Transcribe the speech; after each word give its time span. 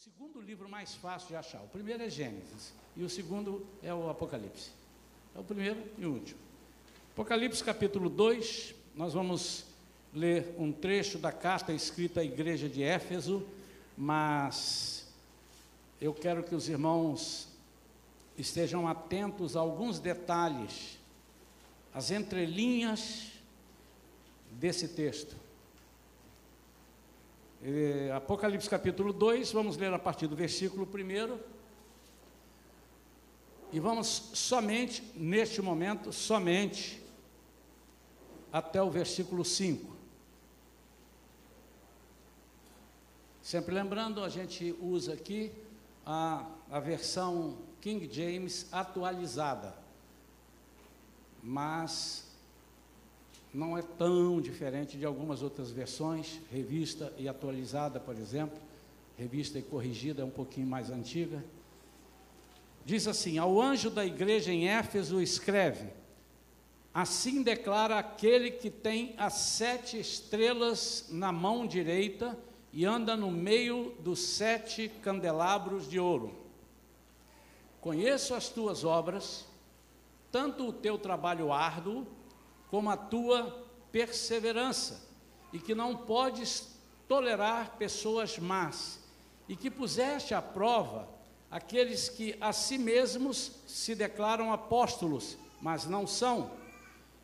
segundo 0.00 0.40
livro 0.40 0.66
mais 0.66 0.94
fácil 0.94 1.28
de 1.28 1.36
achar. 1.36 1.60
O 1.62 1.68
primeiro 1.68 2.02
é 2.02 2.08
Gênesis 2.08 2.72
e 2.96 3.02
o 3.02 3.10
segundo 3.10 3.66
é 3.82 3.92
o 3.92 4.08
Apocalipse. 4.08 4.70
É 5.36 5.38
o 5.38 5.44
primeiro 5.44 5.78
e 5.98 6.06
o 6.06 6.14
último. 6.14 6.40
Apocalipse 7.12 7.62
capítulo 7.62 8.08
2, 8.08 8.74
nós 8.96 9.12
vamos 9.12 9.66
ler 10.14 10.54
um 10.58 10.72
trecho 10.72 11.18
da 11.18 11.30
carta 11.30 11.70
escrita 11.70 12.20
à 12.20 12.24
igreja 12.24 12.66
de 12.66 12.82
Éfeso, 12.82 13.46
mas 13.94 15.06
eu 16.00 16.14
quero 16.14 16.42
que 16.44 16.54
os 16.54 16.66
irmãos 16.66 17.48
estejam 18.38 18.88
atentos 18.88 19.54
a 19.54 19.60
alguns 19.60 19.98
detalhes, 19.98 20.98
as 21.92 22.10
entrelinhas 22.10 23.32
desse 24.52 24.88
texto. 24.88 25.36
É, 27.62 28.10
Apocalipse 28.16 28.70
capítulo 28.70 29.12
2, 29.12 29.52
vamos 29.52 29.76
ler 29.76 29.92
a 29.92 29.98
partir 29.98 30.26
do 30.26 30.34
versículo 30.34 30.88
1. 30.88 31.38
E 33.70 33.78
vamos 33.78 34.30
somente, 34.32 35.02
neste 35.14 35.60
momento, 35.60 36.10
somente 36.10 37.02
até 38.50 38.82
o 38.82 38.88
versículo 38.88 39.44
5. 39.44 39.94
Sempre 43.42 43.74
lembrando, 43.74 44.24
a 44.24 44.30
gente 44.30 44.74
usa 44.80 45.12
aqui 45.12 45.52
a, 46.06 46.46
a 46.70 46.80
versão 46.80 47.58
King 47.82 48.08
James 48.10 48.68
atualizada, 48.72 49.76
mas 51.42 52.29
não 53.52 53.76
é 53.76 53.82
tão 53.82 54.40
diferente 54.40 54.96
de 54.96 55.04
algumas 55.04 55.42
outras 55.42 55.70
versões, 55.70 56.40
revista 56.50 57.12
e 57.18 57.28
atualizada, 57.28 57.98
por 57.98 58.16
exemplo, 58.16 58.58
revista 59.16 59.58
e 59.58 59.62
corrigida 59.62 60.22
é 60.22 60.24
um 60.24 60.30
pouquinho 60.30 60.66
mais 60.66 60.90
antiga. 60.90 61.44
Diz 62.84 63.06
assim: 63.06 63.38
Ao 63.38 63.60
anjo 63.60 63.90
da 63.90 64.04
igreja 64.04 64.52
em 64.52 64.68
Éfeso 64.68 65.20
escreve: 65.20 65.88
Assim 66.94 67.42
declara 67.42 67.98
aquele 67.98 68.50
que 68.50 68.70
tem 68.70 69.14
as 69.18 69.34
sete 69.34 69.98
estrelas 69.98 71.06
na 71.10 71.32
mão 71.32 71.66
direita 71.66 72.38
e 72.72 72.84
anda 72.84 73.16
no 73.16 73.30
meio 73.30 73.94
dos 74.00 74.20
sete 74.20 74.88
candelabros 75.02 75.88
de 75.88 75.98
ouro. 75.98 76.32
Conheço 77.80 78.34
as 78.34 78.48
tuas 78.48 78.84
obras, 78.84 79.46
tanto 80.30 80.68
o 80.68 80.72
teu 80.72 80.98
trabalho 80.98 81.52
árduo, 81.52 82.06
como 82.70 82.88
a 82.88 82.96
tua 82.96 83.66
perseverança, 83.90 85.08
e 85.52 85.58
que 85.58 85.74
não 85.74 85.96
podes 85.96 86.68
tolerar 87.08 87.76
pessoas 87.76 88.38
más, 88.38 89.00
e 89.48 89.56
que 89.56 89.68
puseste 89.68 90.32
à 90.32 90.40
prova 90.40 91.08
aqueles 91.50 92.08
que 92.08 92.36
a 92.40 92.52
si 92.52 92.78
mesmos 92.78 93.50
se 93.66 93.96
declaram 93.96 94.52
apóstolos, 94.52 95.36
mas 95.60 95.86
não 95.86 96.06
são, 96.06 96.52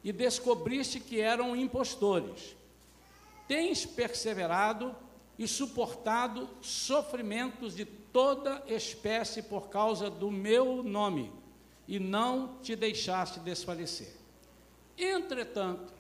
e 0.03 0.13
descobriste 0.13 0.99
que 0.99 1.21
eram 1.21 1.55
impostores. 1.55 2.57
Tens 3.47 3.87
perseverado 3.87 4.95
e 5.39 5.47
suportado 5.47 6.49
sofrimentos 6.61 7.77
de 7.77 7.85
toda 7.85 8.65
espécie 8.67 9.43
por 9.43 9.69
causa 9.69 10.11
do 10.11 10.33
meu 10.33 10.83
nome, 10.83 11.33
e 11.87 12.01
não 12.01 12.59
te 12.61 12.75
deixaste 12.75 13.39
desfalecer. 13.39 14.26
Entretanto, 14.99 15.93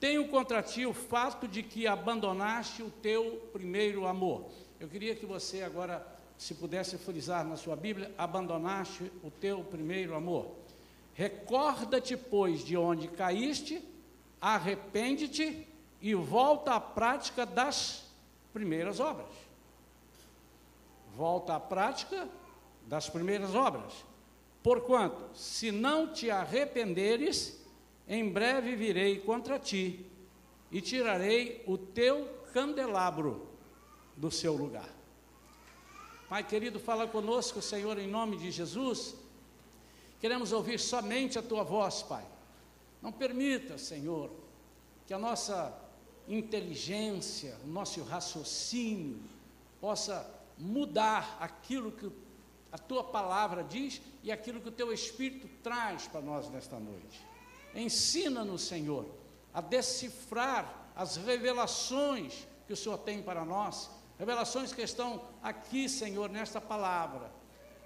tenho 0.00 0.28
contra 0.28 0.62
ti 0.62 0.86
o 0.86 0.92
fato 0.92 1.48
de 1.48 1.62
que 1.62 1.86
abandonaste 1.86 2.82
o 2.82 2.90
teu 2.90 3.48
primeiro 3.52 4.06
amor. 4.06 4.46
Eu 4.78 4.88
queria 4.88 5.14
que 5.14 5.26
você 5.26 5.62
agora, 5.62 6.06
se 6.36 6.54
pudesse 6.54 6.98
frisar 6.98 7.44
na 7.44 7.56
sua 7.56 7.76
Bíblia, 7.76 8.12
abandonaste 8.16 9.10
o 9.22 9.30
teu 9.30 9.64
primeiro 9.64 10.14
amor. 10.14 10.54
Recorda-te, 11.14 12.16
pois, 12.16 12.62
de 12.62 12.76
onde 12.76 13.08
caíste, 13.08 13.82
arrepende-te 14.40 15.66
e 16.00 16.14
volta 16.14 16.74
à 16.74 16.80
prática 16.80 17.46
das 17.46 18.04
primeiras 18.52 19.00
obras. 19.00 19.30
Volta 21.16 21.56
à 21.56 21.60
prática 21.60 22.28
das 22.86 23.08
primeiras 23.08 23.54
obras. 23.54 23.92
Porquanto, 24.62 25.30
se 25.34 25.72
não 25.72 26.12
te 26.12 26.30
arrependeres, 26.30 27.64
em 28.08 28.28
breve 28.28 28.76
virei 28.76 29.18
contra 29.20 29.58
ti 29.58 30.06
e 30.70 30.80
tirarei 30.80 31.62
o 31.66 31.76
teu 31.76 32.28
candelabro 32.52 33.48
do 34.16 34.30
seu 34.30 34.54
lugar. 34.54 34.88
Pai 36.28 36.42
querido, 36.42 36.80
fala 36.80 37.06
conosco, 37.06 37.62
Senhor, 37.62 37.98
em 37.98 38.08
nome 38.08 38.36
de 38.36 38.50
Jesus. 38.50 39.14
Queremos 40.20 40.52
ouvir 40.52 40.80
somente 40.80 41.38
a 41.38 41.42
tua 41.42 41.62
voz, 41.62 42.02
Pai. 42.02 42.24
Não 43.00 43.12
permita, 43.12 43.78
Senhor, 43.78 44.30
que 45.06 45.14
a 45.14 45.18
nossa 45.18 45.72
inteligência, 46.28 47.56
o 47.64 47.68
nosso 47.68 48.02
raciocínio 48.02 49.20
possa 49.80 50.28
mudar 50.58 51.36
aquilo 51.40 51.92
que 51.92 52.10
a 52.72 52.78
tua 52.78 53.04
palavra 53.04 53.62
diz 53.62 54.00
e 54.22 54.32
aquilo 54.32 54.60
que 54.60 54.68
o 54.68 54.72
teu 54.72 54.92
Espírito 54.92 55.48
traz 55.62 56.08
para 56.08 56.20
nós 56.20 56.48
nesta 56.50 56.78
noite. 56.78 57.35
Ensina-nos, 57.76 58.62
Senhor, 58.62 59.06
a 59.52 59.60
decifrar 59.60 60.90
as 60.96 61.16
revelações 61.16 62.46
que 62.66 62.72
o 62.72 62.76
Senhor 62.76 62.98
tem 62.98 63.22
para 63.22 63.44
nós, 63.44 63.90
revelações 64.18 64.72
que 64.72 64.82
estão 64.82 65.22
aqui, 65.42 65.88
Senhor, 65.88 66.30
nesta 66.30 66.60
palavra. 66.60 67.30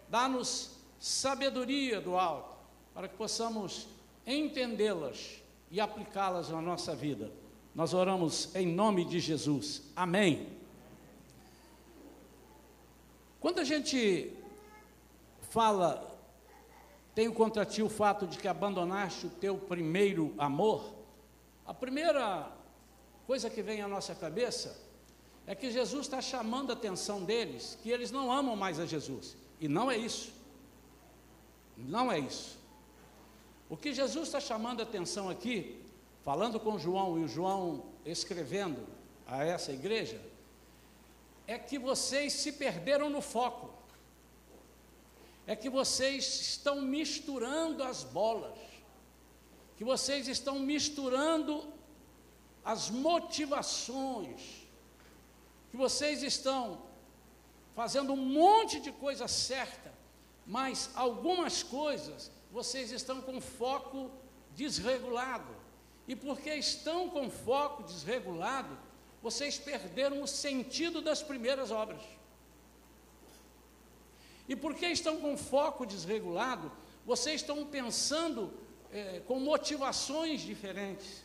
Dá-nos 0.09 0.77
sabedoria 0.99 2.01
do 2.01 2.17
alto, 2.17 2.57
para 2.95 3.09
que 3.09 3.17
possamos 3.17 3.89
entendê-las 4.27 5.43
e 5.71 5.81
aplicá-las 5.81 6.51
na 6.51 6.63
nossa 6.63 6.95
vida. 6.95 7.33
Nós 7.75 7.95
oramos 7.95 8.55
em 8.55 8.67
nome 8.67 9.05
de 9.05 9.19
Jesus. 9.19 9.83
Amém. 9.95 10.49
Quando 13.41 13.61
a 13.61 13.65
gente 13.65 14.33
fala 15.41 16.10
tenho 17.15 17.33
contra 17.33 17.65
ti 17.65 17.83
o 17.83 17.89
fato 17.89 18.27
de 18.27 18.39
que 18.39 18.49
abandonaste 18.49 19.27
o 19.27 19.31
teu 19.31 19.59
primeiro 19.59 20.35
amor. 20.39 20.95
A 21.67 21.75
primeira 21.75 22.51
coisa 23.27 23.51
que 23.51 23.63
vem 23.63 23.83
à 23.83 23.89
nossa 23.89 24.15
cabeça 24.15 24.81
é 25.47 25.55
que 25.55 25.71
Jesus 25.71 26.07
está 26.07 26.21
chamando 26.21 26.71
a 26.71 26.75
atenção 26.75 27.25
deles, 27.25 27.79
que 27.83 27.91
eles 27.91 28.11
não 28.11 28.31
amam 28.31 28.55
mais 28.55 28.79
a 28.79 28.87
Jesus. 28.87 29.37
E 29.61 29.67
não 29.67 29.91
é 29.91 29.97
isso. 29.97 30.33
Não 31.77 32.11
é 32.11 32.19
isso. 32.19 32.59
O 33.69 33.77
que 33.77 33.93
Jesus 33.93 34.29
está 34.29 34.41
chamando 34.41 34.81
a 34.81 34.83
atenção 34.83 35.29
aqui, 35.29 35.83
falando 36.23 36.59
com 36.61 36.79
João 36.79 37.19
e 37.19 37.25
o 37.25 37.29
João 37.29 37.85
escrevendo 38.05 38.87
a 39.27 39.45
essa 39.45 39.73
igreja, 39.73 40.21
é 41.47 41.59
que 41.59 41.79
vocês 41.79 42.33
se 42.33 42.53
perderam 42.53 43.11
no 43.11 43.21
foco 43.21 43.70
é 45.51 45.57
que 45.57 45.69
vocês 45.69 46.25
estão 46.43 46.81
misturando 46.81 47.83
as 47.83 48.05
bolas, 48.05 48.57
que 49.77 49.83
vocês 49.83 50.29
estão 50.29 50.61
misturando 50.61 51.67
as 52.65 52.89
motivações, 52.89 54.69
que 55.69 55.77
vocês 55.77 56.23
estão 56.23 56.81
fazendo 57.75 58.13
um 58.13 58.25
monte 58.41 58.79
de 58.79 58.93
coisa 58.93 59.27
certa, 59.27 59.93
mas 60.47 60.89
algumas 60.95 61.65
coisas 61.65 62.31
vocês 62.53 62.93
estão 62.93 63.21
com 63.21 63.41
foco 63.41 64.09
desregulado. 64.55 65.53
E 66.07 66.15
porque 66.15 66.55
estão 66.55 67.11
com 67.11 67.29
foco 67.29 67.83
desregulado, 67.83 68.79
vocês 69.21 69.59
perderam 69.59 70.23
o 70.23 70.29
sentido 70.29 71.03
das 71.03 71.25
primeiras 71.25 71.73
obras. 71.73 72.20
E 74.51 74.57
porque 74.57 74.87
estão 74.87 75.19
com 75.19 75.37
foco 75.37 75.87
desregulado, 75.87 76.73
vocês 77.07 77.37
estão 77.41 77.65
pensando 77.65 78.53
é, 78.93 79.23
com 79.25 79.39
motivações 79.39 80.41
diferentes. 80.41 81.23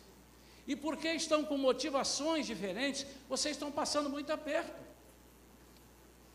E 0.64 0.76
porque 0.76 1.08
estão 1.08 1.44
com 1.44 1.58
motivações 1.58 2.46
diferentes, 2.46 3.04
vocês 3.28 3.56
estão 3.56 3.72
passando 3.72 4.08
muito 4.08 4.32
aperto. 4.32 4.80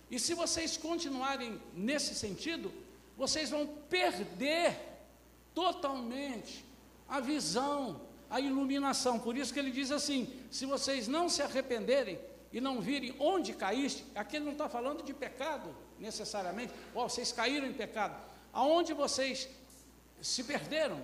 E 0.10 0.20
se 0.20 0.34
vocês 0.34 0.76
continuarem 0.76 1.62
nesse 1.74 2.14
sentido, 2.14 2.70
vocês 3.18 3.50
vão 3.50 3.66
perder 3.90 4.78
totalmente 5.56 6.66
a 7.08 7.22
visão, 7.22 8.02
a 8.30 8.42
iluminação. 8.42 9.18
Por 9.18 9.38
isso 9.38 9.54
que 9.54 9.60
ele 9.60 9.72
diz 9.72 9.92
assim: 9.92 10.28
se 10.52 10.66
vocês 10.66 11.08
não 11.08 11.30
se 11.30 11.42
arrependerem 11.42 12.20
e 12.52 12.60
não 12.60 12.82
virem 12.82 13.16
onde 13.18 13.54
caíste, 13.54 14.04
aqui 14.14 14.36
ele 14.36 14.44
não 14.44 14.52
está 14.52 14.68
falando 14.68 15.02
de 15.04 15.14
pecado, 15.14 15.74
necessariamente, 16.02 16.74
oh, 16.94 17.08
vocês 17.08 17.32
caíram 17.32 17.68
em 17.68 17.74
pecado, 17.74 18.20
aonde 18.52 18.94
vocês 18.94 19.48
se 20.22 20.44
perderam, 20.44 21.04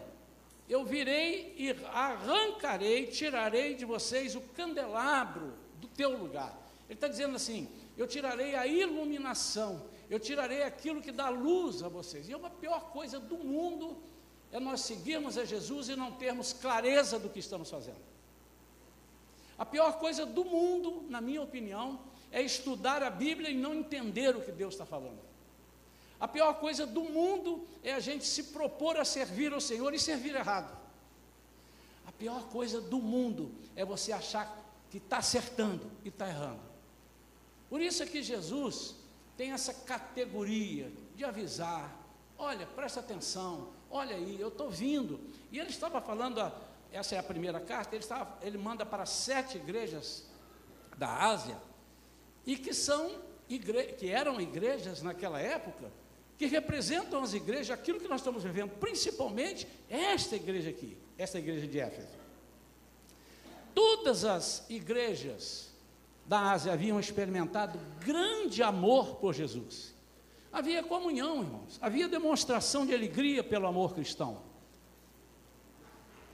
eu 0.67 0.83
virei 0.83 1.55
e 1.57 1.71
arrancarei, 1.93 3.07
tirarei 3.07 3.75
de 3.75 3.85
vocês 3.85 4.35
o 4.35 4.41
candelabro 4.41 5.53
do 5.75 5.87
teu 5.87 6.17
lugar. 6.17 6.57
Ele 6.89 6.95
está 6.95 7.07
dizendo 7.07 7.35
assim: 7.35 7.69
eu 7.97 8.05
tirarei 8.05 8.55
a 8.55 8.67
iluminação, 8.67 9.81
eu 10.09 10.19
tirarei 10.19 10.63
aquilo 10.63 11.01
que 11.01 11.11
dá 11.11 11.29
luz 11.29 11.81
a 11.81 11.87
vocês. 11.87 12.27
E 12.27 12.33
é 12.33 12.37
uma 12.37 12.49
pior 12.49 12.91
coisa 12.91 13.19
do 13.19 13.37
mundo 13.37 13.97
é 14.51 14.59
nós 14.59 14.81
seguirmos 14.81 15.37
a 15.37 15.43
Jesus 15.43 15.89
e 15.89 15.95
não 15.95 16.11
termos 16.13 16.53
clareza 16.53 17.19
do 17.19 17.29
que 17.29 17.39
estamos 17.39 17.69
fazendo. 17.69 17.99
A 19.57 19.65
pior 19.65 19.99
coisa 19.99 20.25
do 20.25 20.45
mundo, 20.45 21.05
na 21.09 21.19
minha 21.19 21.41
opinião, 21.41 21.99
é 22.31 22.41
estudar 22.41 23.01
a 23.03 23.09
Bíblia 23.09 23.49
e 23.49 23.55
não 23.55 23.73
entender 23.73 24.35
o 24.35 24.41
que 24.41 24.51
Deus 24.51 24.73
está 24.73 24.85
falando. 24.85 25.19
A 26.19 26.27
pior 26.27 26.55
coisa 26.55 26.85
do 26.85 27.01
mundo 27.03 27.67
é 27.83 27.93
a 27.93 27.99
gente 27.99 28.25
se 28.25 28.45
propor 28.45 28.97
a 28.97 29.05
servir 29.05 29.53
ao 29.53 29.61
Senhor 29.61 29.93
e 29.93 29.99
servir 29.99 30.35
errado. 30.35 30.75
A 32.07 32.11
pior 32.11 32.43
coisa 32.49 32.81
do 32.81 32.99
mundo 32.99 33.51
é 33.75 33.85
você 33.85 34.11
achar 34.11 34.65
que 34.89 34.97
está 34.97 35.17
acertando 35.17 35.85
e 36.03 36.09
está 36.09 36.27
errando. 36.27 36.61
Por 37.69 37.81
isso 37.81 38.01
é 38.01 38.05
que 38.05 38.23
Jesus 38.23 38.95
tem 39.35 39.51
essa 39.51 39.73
categoria 39.73 40.91
de 41.15 41.23
avisar: 41.23 41.95
olha, 42.37 42.65
presta 42.65 42.99
atenção, 42.99 43.69
olha 43.91 44.15
aí, 44.15 44.39
eu 44.39 44.47
estou 44.47 44.69
vindo. 44.69 45.19
E 45.51 45.59
ele 45.59 45.69
estava 45.69 46.01
falando, 46.01 46.51
essa 46.91 47.15
é 47.15 47.19
a 47.19 47.23
primeira 47.23 47.59
carta, 47.59 47.95
ele, 47.95 48.03
estava, 48.03 48.37
ele 48.41 48.57
manda 48.57 48.85
para 48.85 49.05
sete 49.05 49.57
igrejas 49.57 50.25
da 50.97 51.25
Ásia, 51.25 51.57
e 52.47 52.55
que 52.55 52.73
são 52.73 53.11
igre, 53.49 53.93
que 53.93 54.07
eram 54.09 54.39
igrejas 54.39 55.03
naquela 55.03 55.39
época, 55.39 55.91
que 56.37 56.45
representam 56.45 57.21
as 57.21 57.33
igrejas, 57.33 57.71
aquilo 57.71 57.99
que 57.99 58.07
nós 58.07 58.21
estamos 58.21 58.41
vivendo, 58.41 58.71
principalmente 58.79 59.67
esta 59.89 60.37
igreja 60.37 60.69
aqui, 60.69 60.97
esta 61.17 61.37
igreja 61.37 61.67
de 61.67 61.79
Éfeso. 61.79 62.17
Todas 63.75 64.23
as 64.23 64.65
igrejas 64.69 65.73
da 66.25 66.51
Ásia 66.51 66.71
haviam 66.71 66.99
experimentado 66.99 67.77
grande 67.99 68.63
amor 68.63 69.15
por 69.15 69.33
Jesus. 69.33 69.93
Havia 70.51 70.81
comunhão, 70.83 71.41
irmãos, 71.41 71.77
havia 71.81 72.07
demonstração 72.07 72.85
de 72.85 72.93
alegria 72.93 73.43
pelo 73.43 73.67
amor 73.67 73.93
cristão. 73.93 74.41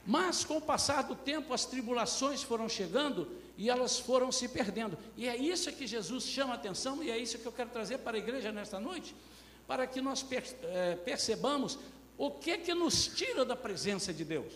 Mas 0.05 0.45
com 0.45 0.57
o 0.57 0.61
passar 0.61 1.03
do 1.03 1.15
tempo, 1.15 1.53
as 1.53 1.65
tribulações 1.65 2.43
foram 2.43 2.69
chegando 2.69 3.27
e 3.57 3.69
elas 3.69 3.99
foram 3.99 4.31
se 4.31 4.47
perdendo. 4.47 4.97
E 5.15 5.27
é 5.27 5.35
isso 5.35 5.71
que 5.71 5.85
Jesus 5.85 6.23
chama 6.23 6.53
a 6.53 6.55
atenção 6.55 7.03
e 7.03 7.11
é 7.11 7.17
isso 7.17 7.37
que 7.37 7.45
eu 7.45 7.51
quero 7.51 7.69
trazer 7.69 7.99
para 7.99 8.17
a 8.17 8.19
igreja 8.19 8.51
nesta 8.51 8.79
noite, 8.79 9.15
para 9.67 9.85
que 9.85 10.01
nós 10.01 10.25
é, 10.63 10.95
percebamos 10.95 11.77
o 12.17 12.31
que 12.31 12.57
que 12.57 12.73
nos 12.73 13.07
tira 13.07 13.45
da 13.45 13.55
presença 13.55 14.13
de 14.13 14.25
Deus. 14.25 14.53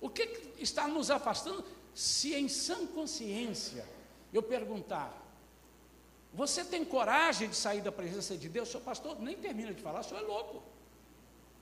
O 0.00 0.08
que, 0.08 0.26
que 0.26 0.62
está 0.62 0.88
nos 0.88 1.10
afastando? 1.10 1.64
Se 1.94 2.34
em 2.34 2.48
sã 2.48 2.86
consciência 2.86 3.86
eu 4.32 4.42
perguntar, 4.42 5.20
você 6.32 6.64
tem 6.64 6.84
coragem 6.84 7.48
de 7.48 7.56
sair 7.56 7.80
da 7.80 7.90
presença 7.90 8.36
de 8.36 8.48
Deus? 8.48 8.68
Seu 8.68 8.80
pastor 8.80 9.20
nem 9.20 9.36
termina 9.36 9.74
de 9.74 9.82
falar, 9.82 10.00
o 10.00 10.04
senhor 10.04 10.22
é 10.22 10.26
louco. 10.26 10.62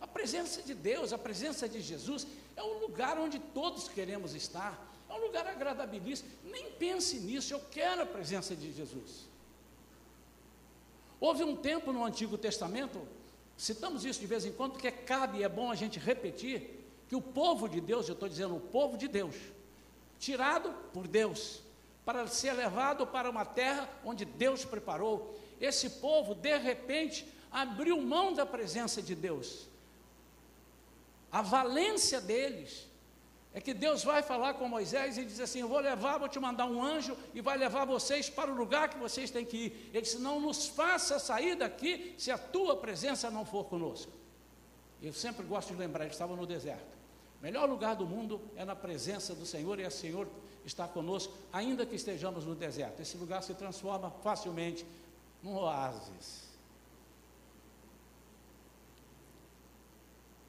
A 0.00 0.06
presença 0.06 0.62
de 0.62 0.74
Deus, 0.74 1.12
a 1.12 1.18
presença 1.18 1.68
de 1.68 1.80
Jesus, 1.80 2.26
é 2.56 2.62
o 2.62 2.78
lugar 2.78 3.18
onde 3.18 3.38
todos 3.38 3.88
queremos 3.88 4.34
estar, 4.34 4.86
é 5.08 5.12
um 5.12 5.18
lugar 5.18 5.46
agradabilíssimo. 5.46 6.28
Nem 6.44 6.70
pense 6.72 7.18
nisso, 7.18 7.52
eu 7.52 7.60
quero 7.70 8.02
a 8.02 8.06
presença 8.06 8.54
de 8.54 8.72
Jesus. 8.72 9.26
Houve 11.20 11.42
um 11.42 11.56
tempo 11.56 11.92
no 11.92 12.04
Antigo 12.04 12.38
Testamento, 12.38 13.00
citamos 13.56 14.04
isso 14.04 14.20
de 14.20 14.26
vez 14.26 14.44
em 14.44 14.52
quando, 14.52 14.72
porque 14.72 14.90
cabe 14.90 15.38
e 15.38 15.42
é 15.42 15.48
bom 15.48 15.70
a 15.70 15.74
gente 15.74 15.98
repetir, 15.98 16.78
que 17.08 17.16
o 17.16 17.22
povo 17.22 17.68
de 17.68 17.80
Deus, 17.80 18.06
eu 18.06 18.12
estou 18.12 18.28
dizendo 18.28 18.54
o 18.54 18.60
povo 18.60 18.96
de 18.96 19.08
Deus, 19.08 19.34
tirado 20.18 20.72
por 20.92 21.08
Deus, 21.08 21.60
para 22.04 22.26
ser 22.26 22.52
levado 22.52 23.06
para 23.06 23.28
uma 23.28 23.44
terra 23.44 23.88
onde 24.04 24.24
Deus 24.24 24.64
preparou, 24.64 25.36
esse 25.60 25.90
povo, 25.90 26.34
de 26.34 26.56
repente, 26.56 27.26
abriu 27.50 28.00
mão 28.00 28.32
da 28.32 28.46
presença 28.46 29.02
de 29.02 29.14
Deus. 29.14 29.66
A 31.30 31.42
valência 31.42 32.20
deles 32.20 32.88
é 33.52 33.60
que 33.60 33.74
Deus 33.74 34.04
vai 34.04 34.22
falar 34.22 34.54
com 34.54 34.68
Moisés 34.68 35.18
e 35.18 35.24
diz 35.24 35.40
assim: 35.40 35.60
Eu 35.60 35.68
vou 35.68 35.80
levar, 35.80 36.18
vou 36.18 36.28
te 36.28 36.38
mandar 36.38 36.66
um 36.66 36.82
anjo 36.82 37.16
e 37.34 37.40
vai 37.40 37.56
levar 37.56 37.84
vocês 37.84 38.30
para 38.30 38.50
o 38.50 38.54
lugar 38.54 38.88
que 38.88 38.98
vocês 38.98 39.30
têm 39.30 39.44
que 39.44 39.56
ir. 39.56 39.90
Ele 39.92 40.02
disse: 40.02 40.18
Não 40.18 40.40
nos 40.40 40.66
faça 40.66 41.18
sair 41.18 41.54
daqui 41.54 42.14
se 42.18 42.30
a 42.30 42.38
tua 42.38 42.76
presença 42.76 43.30
não 43.30 43.44
for 43.44 43.64
conosco. 43.64 44.12
Eu 45.02 45.12
sempre 45.12 45.44
gosto 45.46 45.72
de 45.72 45.78
lembrar, 45.78 46.04
eles 46.04 46.14
estavam 46.14 46.36
no 46.36 46.46
deserto. 46.46 46.98
O 47.40 47.42
melhor 47.42 47.68
lugar 47.68 47.94
do 47.94 48.04
mundo 48.04 48.40
é 48.56 48.64
na 48.64 48.74
presença 48.74 49.34
do 49.34 49.46
Senhor 49.46 49.78
e 49.78 49.86
o 49.86 49.90
Senhor 49.90 50.26
está 50.64 50.88
conosco, 50.88 51.32
ainda 51.52 51.86
que 51.86 51.94
estejamos 51.94 52.44
no 52.44 52.54
deserto. 52.54 53.00
Esse 53.00 53.16
lugar 53.16 53.42
se 53.42 53.54
transforma 53.54 54.10
facilmente 54.22 54.84
num 55.42 55.56
oásis. 55.56 56.47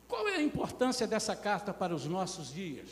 Qual 0.09 0.27
é 0.27 0.37
a 0.37 0.41
importância 0.41 1.05
dessa 1.05 1.35
carta 1.35 1.71
para 1.71 1.93
os 1.93 2.05
nossos 2.07 2.51
dias? 2.51 2.89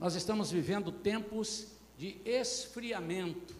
Nós 0.00 0.14
estamos 0.14 0.50
vivendo 0.50 0.90
tempos 0.90 1.68
de 1.98 2.16
esfriamento. 2.24 3.54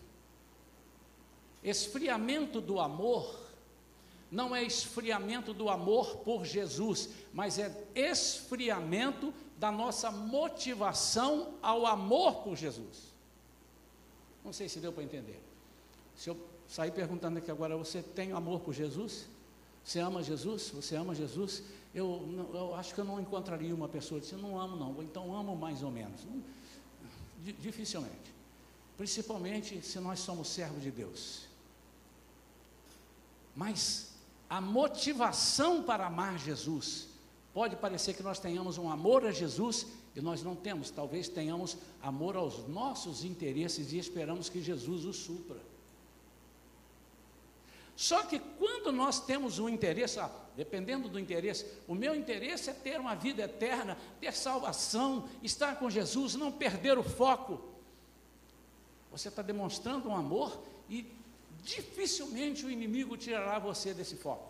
Esfriamento 1.63 2.61
do 2.63 2.81
amor 2.81 3.39
não 4.31 4.57
é 4.57 4.63
esfriamento 4.63 5.53
do 5.53 5.69
amor 5.69 6.17
por 6.19 6.47
Jesus, 6.47 7.11
mas 7.35 7.59
é 7.59 7.87
esfriamento 7.95 9.35
da 9.59 9.71
nossa 9.71 10.11
motivação 10.11 11.55
ao 11.61 11.85
amor 11.85 12.37
por 12.37 12.57
Jesus. 12.57 13.13
Não 14.43 14.55
sei 14.55 14.71
se 14.71 14.81
deu 14.81 14.93
para 14.93 15.03
entender. 15.05 15.39
Se 16.17 16.31
eu 16.31 16.37
sair 16.67 16.93
perguntando 16.93 17.39
aqui 17.39 17.51
agora, 17.51 17.77
você 17.77 18.03
tem 18.03 18.33
amor 18.33 18.61
por 18.61 18.73
Jesus? 18.73 19.27
Você 19.89 20.01
ama 20.01 20.23
Jesus? 20.23 20.69
Você 20.69 20.97
ama 20.97 21.15
Jesus? 21.15 21.63
Eu, 21.95 22.51
eu 22.53 22.75
acho 22.75 22.95
que 22.95 23.01
eu 23.01 23.07
não 23.07 23.19
encontraria 23.19 23.75
uma 23.75 23.89
pessoa 23.89 24.21
que 24.21 24.27
diz, 24.27 24.39
não 24.39 24.61
amo 24.61 24.77
não, 24.77 24.95
ou 24.95 25.03
então 25.03 25.35
amo 25.35 25.57
mais 25.57 25.83
ou 25.83 25.91
menos. 25.91 26.21
Dificilmente. 27.59 28.35
Principalmente 28.99 29.81
se 29.81 29.99
nós 29.99 30.21
somos 30.21 30.49
servos 30.49 30.83
de 30.83 30.91
Deus. 30.91 31.47
Mas 33.57 34.11
a 34.51 34.61
motivação 34.61 35.83
para 35.83 36.05
amar 36.05 36.39
Jesus, 36.39 37.09
pode 37.55 37.75
parecer 37.75 38.13
que 38.13 38.23
nós 38.23 38.39
tenhamos 38.39 38.77
um 38.77 38.91
amor 38.91 39.25
a 39.25 39.33
Jesus 39.33 39.87
e 40.15 40.21
nós 40.21 40.43
não 40.43 40.55
temos, 40.55 40.91
talvez 40.91 41.29
tenhamos 41.29 41.79
amor 42.03 42.37
aos 42.37 42.69
nossos 42.69 43.25
interesses 43.25 43.91
e 43.91 43.97
esperamos 43.97 44.51
que 44.51 44.61
Jesus 44.61 45.07
o 45.07 45.15
supra. 45.15 45.68
Só 47.99 48.23
que 48.23 48.39
quando 48.39 48.93
nós 48.93 49.19
temos 49.19 49.59
um 49.59 49.69
interesse, 49.69 50.21
ah, 50.21 50.31
dependendo 50.57 51.09
do 51.09 51.19
interesse, 51.19 51.67
o 51.89 51.97
meu 51.97 52.15
interesse 52.15 52.71
é 52.71 52.73
ter 52.73 53.01
uma 53.01 53.17
vida 53.17 53.43
eterna, 53.43 53.99
ter 54.21 54.33
salvação, 54.33 55.29
estar 55.43 55.81
com 55.81 55.91
Jesus, 55.91 56.37
não 56.37 56.53
perder 56.53 56.97
o 56.97 57.03
foco. 57.03 57.61
Você 59.11 59.27
está 59.27 59.43
demonstrando 59.43 60.09
um 60.09 60.15
amor 60.15 60.63
e 60.89 61.13
dificilmente 61.65 62.65
o 62.65 62.71
inimigo 62.71 63.17
tirará 63.17 63.59
você 63.59 63.93
desse 63.93 64.15
foco. 64.15 64.49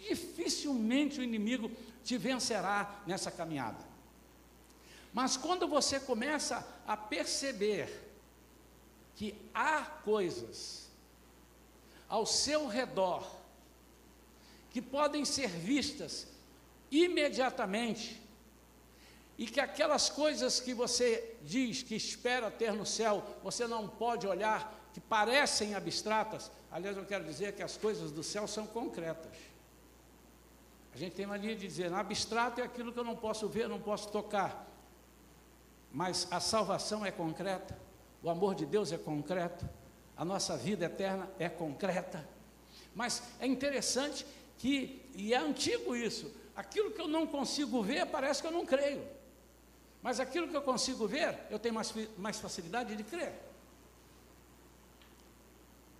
Dificilmente 0.00 1.20
o 1.20 1.22
inimigo 1.22 1.70
te 2.02 2.18
vencerá 2.18 3.00
nessa 3.06 3.30
caminhada. 3.30 3.86
Mas 5.14 5.36
quando 5.36 5.68
você 5.68 6.00
começa 6.00 6.66
a 6.84 6.96
perceber 6.96 8.10
que 9.14 9.36
há 9.54 9.84
coisas 9.84 10.87
ao 12.08 12.24
seu 12.24 12.66
redor, 12.66 13.24
que 14.70 14.80
podem 14.80 15.24
ser 15.24 15.48
vistas 15.48 16.26
imediatamente, 16.90 18.20
e 19.36 19.46
que 19.46 19.60
aquelas 19.60 20.10
coisas 20.10 20.58
que 20.58 20.74
você 20.74 21.36
diz 21.42 21.82
que 21.82 21.94
espera 21.94 22.50
ter 22.50 22.72
no 22.72 22.84
céu, 22.84 23.22
você 23.42 23.68
não 23.68 23.86
pode 23.86 24.26
olhar, 24.26 24.76
que 24.92 25.00
parecem 25.00 25.76
abstratas, 25.76 26.50
aliás, 26.72 26.96
eu 26.96 27.04
quero 27.04 27.24
dizer 27.24 27.54
que 27.54 27.62
as 27.62 27.76
coisas 27.76 28.10
do 28.10 28.24
céu 28.24 28.48
são 28.48 28.66
concretas. 28.66 29.32
A 30.92 30.96
gente 30.96 31.14
tem 31.14 31.24
mania 31.24 31.54
de 31.54 31.60
dizer, 31.60 31.92
abstrato 31.92 32.60
é 32.60 32.64
aquilo 32.64 32.92
que 32.92 32.98
eu 32.98 33.04
não 33.04 33.14
posso 33.14 33.48
ver, 33.48 33.68
não 33.68 33.80
posso 33.80 34.08
tocar. 34.08 34.66
Mas 35.92 36.26
a 36.32 36.40
salvação 36.40 37.06
é 37.06 37.12
concreta, 37.12 37.78
o 38.20 38.28
amor 38.28 38.56
de 38.56 38.66
Deus 38.66 38.90
é 38.90 38.98
concreto, 38.98 39.68
a 40.18 40.24
nossa 40.24 40.56
vida 40.56 40.86
eterna 40.86 41.30
é 41.38 41.48
concreta. 41.48 42.28
Mas 42.92 43.22
é 43.38 43.46
interessante 43.46 44.26
que, 44.58 45.00
e 45.14 45.32
é 45.32 45.38
antigo 45.38 45.94
isso, 45.94 46.34
aquilo 46.56 46.90
que 46.90 47.00
eu 47.00 47.06
não 47.06 47.24
consigo 47.24 47.80
ver, 47.80 48.04
parece 48.06 48.42
que 48.42 48.48
eu 48.48 48.52
não 48.52 48.66
creio. 48.66 49.06
Mas 50.02 50.18
aquilo 50.18 50.48
que 50.48 50.56
eu 50.56 50.62
consigo 50.62 51.06
ver, 51.06 51.38
eu 51.48 51.58
tenho 51.58 51.74
mais, 51.74 51.94
mais 52.16 52.38
facilidade 52.38 52.96
de 52.96 53.04
crer. 53.04 53.32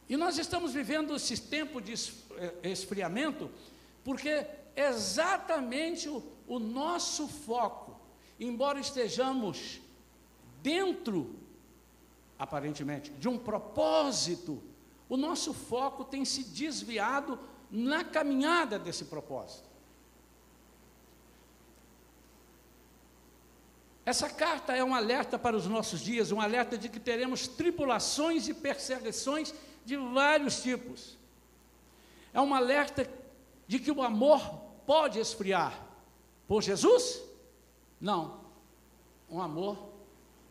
E 0.08 0.16
nós 0.16 0.36
estamos 0.36 0.72
vivendo 0.72 1.14
esse 1.14 1.40
tempo 1.40 1.80
de 1.80 1.92
eh, 1.92 2.70
esfriamento, 2.70 3.48
porque 4.02 4.46
exatamente 4.74 6.08
o, 6.08 6.24
o 6.48 6.58
nosso 6.58 7.28
foco, 7.28 8.00
embora 8.40 8.80
estejamos 8.80 9.80
dentro 10.60 11.36
aparentemente, 12.38 13.10
de 13.10 13.28
um 13.28 13.38
propósito, 13.38 14.62
o 15.08 15.16
nosso 15.16 15.52
foco 15.52 16.04
tem 16.04 16.24
se 16.24 16.44
desviado 16.44 17.38
na 17.70 18.04
caminhada 18.04 18.78
desse 18.78 19.06
propósito. 19.06 19.68
Essa 24.04 24.30
carta 24.30 24.74
é 24.74 24.82
um 24.82 24.94
alerta 24.94 25.38
para 25.38 25.54
os 25.54 25.66
nossos 25.66 26.00
dias, 26.00 26.32
um 26.32 26.40
alerta 26.40 26.78
de 26.78 26.88
que 26.88 26.98
teremos 26.98 27.46
tribulações 27.46 28.48
e 28.48 28.54
perseguições 28.54 29.52
de 29.84 29.96
vários 29.96 30.62
tipos. 30.62 31.18
É 32.32 32.40
um 32.40 32.54
alerta 32.54 33.06
de 33.66 33.78
que 33.78 33.90
o 33.90 34.02
amor 34.02 34.40
pode 34.86 35.18
esfriar. 35.18 35.86
Por 36.46 36.62
Jesus? 36.62 37.20
Não. 38.00 38.40
Um 39.28 39.42
amor 39.42 39.87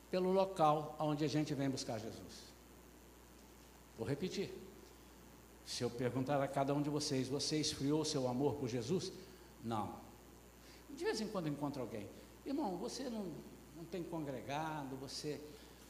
pelo 0.10 0.32
local 0.32 0.96
onde 1.00 1.24
a 1.26 1.28
gente 1.28 1.54
vem 1.54 1.70
buscar 1.70 2.00
Jesus. 2.00 2.48
Vou 3.98 4.08
repetir. 4.08 4.54
Se 5.66 5.84
eu 5.84 5.90
perguntar 5.90 6.42
a 6.42 6.48
cada 6.48 6.74
um 6.74 6.82
de 6.82 6.90
vocês, 6.90 7.28
você 7.28 7.58
esfriou 7.60 8.06
seu 8.06 8.28
amor 8.28 8.56
por 8.56 8.70
Jesus? 8.70 9.12
Não. 9.64 9.96
De 10.90 11.04
vez 11.04 11.20
em 11.20 11.28
quando 11.28 11.50
encontro 11.50 11.82
alguém. 11.82 12.08
Irmão, 12.46 12.78
você 12.78 13.10
não, 13.10 13.26
não 13.76 13.84
tem 13.84 14.02
congregado, 14.02 14.96
você. 14.96 15.42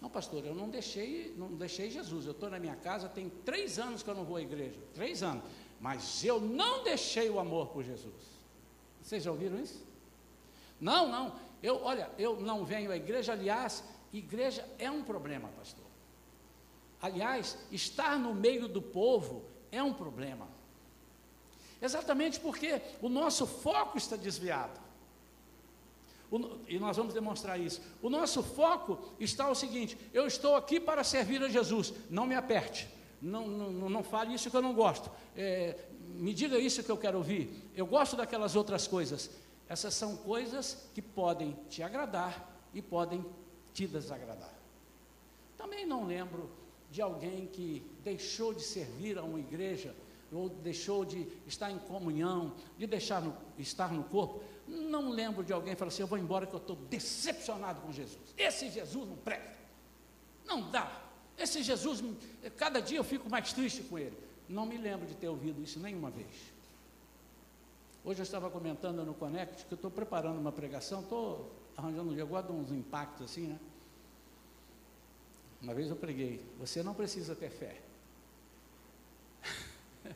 Não, 0.01 0.09
pastor, 0.09 0.43
eu 0.45 0.55
não 0.55 0.69
deixei, 0.69 1.33
não 1.37 1.49
deixei 1.49 1.91
Jesus. 1.91 2.25
Eu 2.25 2.31
estou 2.31 2.49
na 2.49 2.59
minha 2.59 2.75
casa, 2.75 3.07
tem 3.07 3.29
três 3.45 3.77
anos 3.77 4.01
que 4.01 4.09
eu 4.09 4.15
não 4.15 4.25
vou 4.25 4.37
à 4.37 4.41
igreja. 4.41 4.79
Três 4.95 5.21
anos. 5.21 5.43
Mas 5.79 6.23
eu 6.23 6.41
não 6.41 6.83
deixei 6.83 7.29
o 7.29 7.39
amor 7.39 7.67
por 7.67 7.83
Jesus. 7.83 8.13
Vocês 9.01 9.23
já 9.23 9.31
ouviram 9.31 9.59
isso? 9.59 9.85
Não, 10.81 11.07
não. 11.07 11.35
Eu, 11.61 11.81
olha, 11.83 12.09
eu 12.17 12.39
não 12.39 12.65
venho 12.65 12.91
à 12.91 12.97
igreja, 12.97 13.33
aliás, 13.33 13.83
igreja 14.13 14.67
é 14.79 14.89
um 14.89 15.03
problema, 15.03 15.49
pastor. 15.57 15.85
Aliás, 17.01 17.57
estar 17.71 18.17
no 18.17 18.33
meio 18.33 18.67
do 18.67 18.81
povo 18.81 19.43
é 19.71 19.81
um 19.83 19.93
problema. 19.93 20.47
Exatamente 21.81 22.39
porque 22.39 22.81
o 23.01 23.09
nosso 23.09 23.45
foco 23.45 23.97
está 23.97 24.15
desviado. 24.15 24.79
O, 26.31 26.57
e 26.67 26.79
nós 26.79 26.97
vamos 26.97 27.13
demonstrar 27.13 27.59
isso. 27.59 27.81
O 28.01 28.09
nosso 28.09 28.41
foco 28.41 29.13
está 29.19 29.49
o 29.49 29.55
seguinte: 29.55 29.97
eu 30.13 30.25
estou 30.25 30.55
aqui 30.55 30.79
para 30.79 31.03
servir 31.03 31.41
a 31.43 31.47
Jesus, 31.47 31.93
não 32.09 32.25
me 32.25 32.35
aperte, 32.35 32.87
não, 33.21 33.47
não, 33.47 33.89
não 33.89 34.03
fale 34.03 34.33
isso 34.33 34.49
que 34.49 34.57
eu 34.57 34.61
não 34.61 34.73
gosto, 34.73 35.09
é, 35.35 35.77
me 36.15 36.33
diga 36.33 36.57
isso 36.57 36.83
que 36.83 36.91
eu 36.91 36.97
quero 36.97 37.17
ouvir. 37.17 37.49
Eu 37.75 37.85
gosto 37.85 38.15
daquelas 38.15 38.55
outras 38.55 38.87
coisas. 38.87 39.29
Essas 39.69 39.93
são 39.93 40.15
coisas 40.15 40.89
que 40.95 41.01
podem 41.01 41.55
te 41.69 41.83
agradar 41.83 42.57
e 42.73 42.81
podem 42.81 43.23
te 43.77 43.85
desagradar. 43.85 44.51
Também 45.55 45.85
não 45.85 46.07
lembro 46.07 46.49
de 46.89 46.99
alguém 46.99 47.45
que 47.45 47.85
deixou 48.03 48.51
de 48.51 48.63
servir 48.63 49.19
a 49.19 49.23
uma 49.23 49.39
igreja, 49.39 49.95
ou 50.31 50.49
deixou 50.49 51.05
de 51.05 51.27
estar 51.45 51.69
em 51.69 51.77
comunhão, 51.77 52.55
de 52.75 52.87
deixar 52.87 53.21
no, 53.21 53.37
estar 53.59 53.93
no 53.93 54.03
corpo. 54.05 54.43
Não 54.67 55.11
lembro 55.11 55.43
de 55.43 55.53
alguém 55.53 55.75
falou 55.75 55.89
assim: 55.89 56.01
eu 56.01 56.07
vou 56.07 56.17
embora 56.17 56.47
que 56.47 56.55
eu 56.55 56.59
estou 56.59 56.75
decepcionado 56.75 57.81
com 57.81 57.91
Jesus. 57.91 58.33
Esse 58.35 58.67
Jesus 58.71 59.07
não 59.07 59.15
presta. 59.15 59.57
Não 60.43 60.71
dá. 60.71 61.03
Esse 61.37 61.61
Jesus, 61.61 62.03
cada 62.57 62.81
dia 62.81 62.97
eu 62.97 63.03
fico 63.03 63.29
mais 63.29 63.53
triste 63.53 63.83
com 63.83 63.99
ele. 63.99 64.17
Não 64.49 64.65
me 64.65 64.75
lembro 64.75 65.05
de 65.05 65.13
ter 65.13 65.29
ouvido 65.29 65.61
isso 65.61 65.79
nenhuma 65.79 66.09
vez. 66.09 66.51
Hoje 68.03 68.21
eu 68.21 68.23
estava 68.23 68.49
comentando 68.49 69.05
no 69.05 69.13
Connect 69.13 69.65
que 69.65 69.73
eu 69.73 69.75
estou 69.75 69.91
preparando 69.91 70.39
uma 70.39 70.51
pregação, 70.51 71.01
estou 71.01 71.51
arranjando 71.77 72.11
um 72.11 72.27
gosto 72.27 72.47
de 72.47 72.53
uns 72.53 72.71
impactos 72.71 73.29
assim, 73.29 73.47
né? 73.47 73.59
Uma 75.61 75.73
vez 75.73 75.89
eu 75.89 75.95
preguei, 75.95 76.45
você 76.59 76.83
não 76.83 76.93
precisa 76.93 77.35
ter 77.35 77.49
fé. 77.49 77.81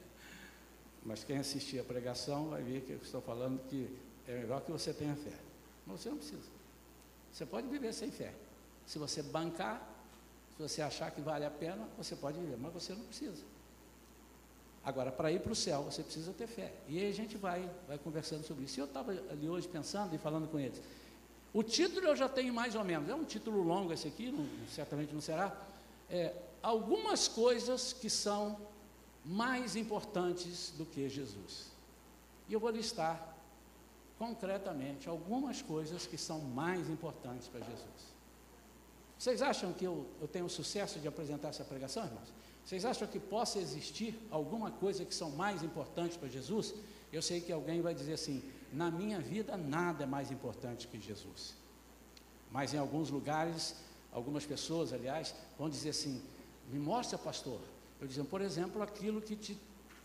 Mas 1.03 1.23
quem 1.23 1.37
assistir 1.37 1.79
a 1.79 1.83
pregação 1.83 2.49
vai 2.49 2.61
ver 2.61 2.81
que 2.81 2.91
eu 2.91 2.97
estou 2.97 3.21
falando 3.21 3.59
que 3.67 3.89
é 4.27 4.39
melhor 4.39 4.61
que 4.61 4.71
você 4.71 4.93
tenha 4.93 5.15
fé. 5.15 5.37
Mas 5.85 6.01
você 6.01 6.09
não 6.09 6.17
precisa. 6.17 6.49
Você 7.31 7.45
pode 7.45 7.67
viver 7.67 7.93
sem 7.93 8.11
fé. 8.11 8.33
Se 8.85 8.99
você 8.99 9.23
bancar, 9.23 9.81
se 10.55 10.61
você 10.61 10.81
achar 10.81 11.11
que 11.11 11.21
vale 11.21 11.45
a 11.45 11.51
pena, 11.51 11.87
você 11.97 12.15
pode 12.15 12.39
viver, 12.39 12.57
mas 12.57 12.73
você 12.73 12.93
não 12.93 13.03
precisa. 13.05 13.43
Agora, 14.83 15.11
para 15.11 15.31
ir 15.31 15.39
para 15.41 15.51
o 15.51 15.55
céu, 15.55 15.83
você 15.83 16.01
precisa 16.01 16.33
ter 16.33 16.47
fé. 16.47 16.73
E 16.87 16.99
aí 16.99 17.09
a 17.09 17.13
gente 17.13 17.37
vai, 17.37 17.69
vai 17.87 17.97
conversando 17.99 18.43
sobre 18.43 18.65
isso. 18.65 18.79
E 18.79 18.81
eu 18.81 18.85
estava 18.85 19.11
ali 19.11 19.47
hoje 19.47 19.67
pensando 19.67 20.13
e 20.15 20.17
falando 20.17 20.47
com 20.47 20.59
eles. 20.59 20.81
O 21.53 21.63
título 21.63 22.07
eu 22.07 22.15
já 22.15 22.29
tenho 22.29 22.53
mais 22.53 22.75
ou 22.75 22.83
menos, 22.83 23.09
é 23.09 23.15
um 23.15 23.25
título 23.25 23.61
longo 23.61 23.91
esse 23.91 24.07
aqui, 24.07 24.31
não, 24.31 24.47
certamente 24.69 25.13
não 25.13 25.21
será. 25.21 25.55
É, 26.09 26.33
algumas 26.63 27.27
coisas 27.27 27.91
que 27.91 28.09
são 28.09 28.57
mais 29.25 29.75
importantes 29.75 30.71
do 30.77 30.85
que 30.85 31.07
Jesus. 31.09 31.71
E 32.47 32.53
eu 32.53 32.59
vou 32.59 32.69
listar 32.69 33.35
concretamente 34.17 35.09
algumas 35.09 35.61
coisas 35.61 36.05
que 36.05 36.17
são 36.17 36.39
mais 36.39 36.89
importantes 36.89 37.47
para 37.47 37.59
Jesus. 37.61 38.11
Vocês 39.17 39.41
acham 39.41 39.73
que 39.73 39.85
eu, 39.85 40.05
eu 40.19 40.27
tenho 40.27 40.49
sucesso 40.49 40.99
de 40.99 41.07
apresentar 41.07 41.49
essa 41.49 41.63
pregação, 41.63 42.05
irmãos? 42.05 42.33
Vocês 42.65 42.85
acham 42.85 43.07
que 43.07 43.19
possa 43.19 43.59
existir 43.59 44.17
alguma 44.31 44.71
coisa 44.71 45.03
que 45.03 45.13
são 45.13 45.31
mais 45.31 45.63
importantes 45.63 46.17
para 46.17 46.27
Jesus? 46.27 46.73
Eu 47.11 47.21
sei 47.21 47.41
que 47.41 47.51
alguém 47.51 47.81
vai 47.81 47.93
dizer 47.93 48.13
assim: 48.13 48.41
na 48.71 48.89
minha 48.89 49.19
vida 49.19 49.57
nada 49.57 50.03
é 50.03 50.07
mais 50.07 50.31
importante 50.31 50.87
que 50.87 50.99
Jesus. 50.99 51.55
Mas 52.51 52.73
em 52.73 52.77
alguns 52.77 53.09
lugares, 53.09 53.75
algumas 54.11 54.45
pessoas, 54.45 54.93
aliás, 54.93 55.33
vão 55.57 55.69
dizer 55.69 55.89
assim: 55.89 56.21
me 56.69 56.79
mostra, 56.79 57.17
pastor. 57.17 57.59
Eu 57.99 58.07
dizendo, 58.07 58.27
por 58.27 58.41
exemplo, 58.41 58.81
aquilo 58.81 59.21
que 59.21 59.35
te 59.35 59.57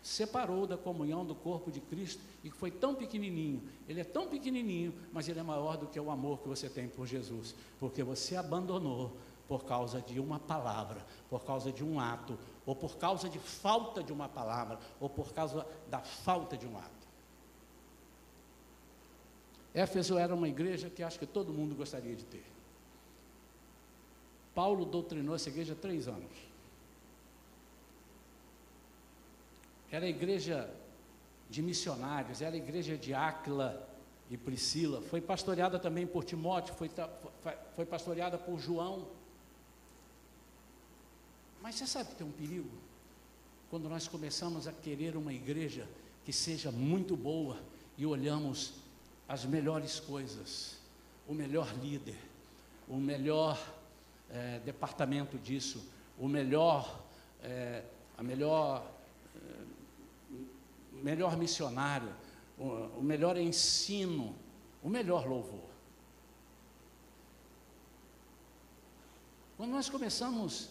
separou 0.03 0.67
da 0.67 0.77
comunhão 0.77 1.25
do 1.25 1.35
corpo 1.35 1.71
de 1.71 1.81
Cristo 1.81 2.23
e 2.45 2.51
que 2.51 2.57
foi 2.57 2.71
tão 2.71 2.95
pequenininho. 2.95 3.63
Ele 3.89 4.01
é 4.01 4.05
tão 4.05 4.29
pequenininho, 4.29 4.95
mas 5.13 5.29
ele 5.29 5.41
é 5.41 5.43
maior 5.43 5.77
do 5.77 5.87
que 5.87 5.99
o 5.99 6.11
amor 6.11 6.39
que 6.39 6.49
você 6.49 6.69
tem 6.69 6.89
por 6.89 7.07
Jesus, 7.07 7.55
porque 7.81 8.05
você 8.05 8.37
abandonou 8.37 9.17
por 9.49 9.65
causa 9.65 10.01
de 10.01 10.21
uma 10.21 10.39
palavra, 10.39 11.05
por 11.29 11.45
causa 11.45 11.73
de 11.73 11.83
um 11.83 11.99
ato, 11.99 12.39
ou 12.65 12.75
por 12.75 12.97
causa 12.97 13.29
de 13.29 13.39
falta 13.39 14.03
de 14.03 14.13
uma 14.13 14.29
palavra, 14.29 14.79
ou 15.01 15.09
por 15.09 15.33
causa 15.33 15.67
da 15.89 16.01
falta 16.01 16.57
de 16.57 16.67
um 16.67 16.77
ato. 16.77 16.96
Éfeso 19.77 20.17
era 20.17 20.35
uma 20.35 20.49
igreja 20.49 20.89
que 20.89 21.03
acho 21.03 21.19
que 21.19 21.27
todo 21.27 21.53
mundo 21.53 21.75
gostaria 21.75 22.17
de 22.17 22.25
ter. 22.25 22.43
Paulo 24.55 24.87
doutrinou 24.87 25.35
essa 25.37 25.51
igreja 25.51 25.75
há 25.75 25.77
três 25.77 26.09
anos. 26.09 26.33
Era 29.93 30.07
a 30.07 30.09
igreja 30.09 30.75
de 31.51 31.61
missionários, 31.61 32.41
era 32.41 32.55
a 32.55 32.59
igreja 32.59 32.97
de 32.97 33.13
Áquila 33.13 33.87
e 34.31 34.39
Priscila. 34.39 35.03
Foi 35.03 35.21
pastoreada 35.21 35.79
também 35.79 36.07
por 36.07 36.25
Timóteo, 36.25 36.75
foi, 36.75 36.91
foi 37.75 37.85
pastoreada 37.85 38.39
por 38.39 38.59
João. 38.59 39.07
Mas 41.61 41.75
você 41.75 41.87
sabe 41.87 42.09
que 42.09 42.15
tem 42.17 42.27
um 42.27 42.33
perigo? 42.33 42.71
Quando 43.69 43.91
nós 43.91 44.09
começamos 44.09 44.67
a 44.67 44.73
querer 44.73 45.19
uma 45.19 45.35
igreja 45.35 45.87
que 46.25 46.33
seja 46.33 46.73
muito 46.73 47.15
boa 47.15 47.61
e 47.99 48.07
olhamos 48.07 48.86
as 49.29 49.45
melhores 49.45 49.99
coisas, 49.99 50.79
o 51.27 51.35
melhor 51.35 51.73
líder, 51.79 52.19
o 52.89 52.97
melhor 52.97 53.59
é, 54.31 54.61
departamento 54.61 55.37
disso, 55.39 55.85
o 56.19 56.29
melhor, 56.29 57.03
é, 57.43 57.83
a 58.17 58.23
melhor, 58.23 58.89
é, 59.35 60.39
melhor 60.93 61.37
missionário, 61.37 62.13
o, 62.59 62.65
o 62.99 63.03
melhor 63.03 63.37
ensino, 63.37 64.35
o 64.83 64.89
melhor 64.89 65.27
louvor. 65.27 65.67
Quando 69.57 69.71
nós 69.71 69.89
começamos 69.89 70.69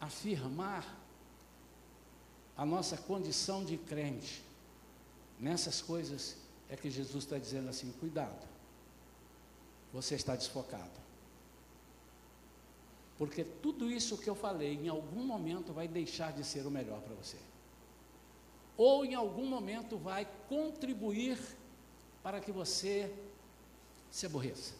a 0.00 0.06
afirmar 0.06 0.84
a 2.56 2.66
nossa 2.66 2.96
condição 2.96 3.64
de 3.64 3.76
crente 3.76 4.42
nessas 5.38 5.80
coisas 5.80 6.45
é 6.68 6.76
que 6.76 6.90
Jesus 6.90 7.24
está 7.24 7.38
dizendo 7.38 7.68
assim: 7.68 7.92
cuidado, 7.92 8.46
você 9.92 10.14
está 10.14 10.34
desfocado. 10.34 11.06
Porque 13.18 13.44
tudo 13.44 13.90
isso 13.90 14.18
que 14.18 14.28
eu 14.28 14.34
falei, 14.34 14.74
em 14.74 14.88
algum 14.88 15.24
momento 15.24 15.72
vai 15.72 15.88
deixar 15.88 16.32
de 16.32 16.44
ser 16.44 16.66
o 16.66 16.70
melhor 16.70 17.00
para 17.00 17.14
você. 17.14 17.38
Ou 18.76 19.06
em 19.06 19.14
algum 19.14 19.46
momento 19.46 19.96
vai 19.96 20.28
contribuir 20.48 21.38
para 22.22 22.40
que 22.40 22.52
você 22.52 23.10
se 24.10 24.26
aborreça. 24.26 24.74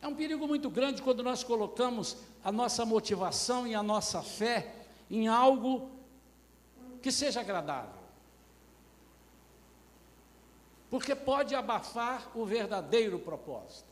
É 0.00 0.06
um 0.06 0.14
perigo 0.14 0.46
muito 0.46 0.70
grande 0.70 1.02
quando 1.02 1.22
nós 1.24 1.42
colocamos 1.42 2.16
a 2.44 2.52
nossa 2.52 2.84
motivação 2.84 3.66
e 3.66 3.74
a 3.74 3.82
nossa 3.82 4.22
fé 4.22 4.74
em 5.10 5.26
algo 5.26 5.90
que 7.00 7.10
seja 7.10 7.40
agradável 7.40 8.01
porque 10.92 11.14
pode 11.14 11.54
abafar 11.54 12.30
o 12.34 12.44
verdadeiro 12.44 13.18
propósito. 13.18 13.88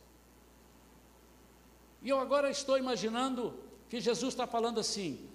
E 2.02 2.10
eu 2.10 2.20
agora 2.20 2.50
estou 2.50 2.76
imaginando 2.76 3.58
que 3.88 4.02
Jesus 4.02 4.34
está 4.34 4.46
falando 4.46 4.78
assim: 4.78 5.26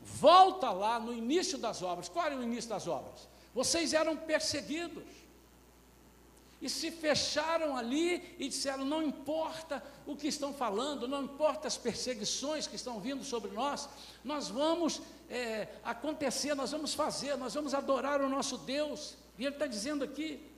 volta 0.00 0.70
lá 0.70 1.00
no 1.00 1.12
início 1.12 1.58
das 1.58 1.82
obras. 1.82 2.08
Qual 2.08 2.24
era 2.24 2.36
o 2.36 2.42
início 2.44 2.70
das 2.70 2.86
obras? 2.86 3.26
Vocês 3.52 3.94
eram 3.94 4.16
perseguidos. 4.16 5.02
E 6.62 6.70
se 6.70 6.92
fecharam 6.92 7.76
ali 7.76 8.36
e 8.38 8.48
disseram: 8.48 8.84
não 8.84 9.02
importa 9.02 9.82
o 10.06 10.14
que 10.14 10.28
estão 10.28 10.54
falando, 10.54 11.08
não 11.08 11.24
importa 11.24 11.66
as 11.66 11.76
perseguições 11.76 12.68
que 12.68 12.76
estão 12.76 13.00
vindo 13.00 13.24
sobre 13.24 13.50
nós, 13.50 13.88
nós 14.22 14.46
vamos 14.46 15.02
é, 15.28 15.66
acontecer, 15.82 16.54
nós 16.54 16.70
vamos 16.70 16.94
fazer, 16.94 17.36
nós 17.36 17.54
vamos 17.54 17.74
adorar 17.74 18.20
o 18.20 18.28
nosso 18.28 18.56
Deus. 18.58 19.16
E 19.36 19.44
Ele 19.44 19.56
está 19.56 19.66
dizendo 19.66 20.04
aqui: 20.04 20.56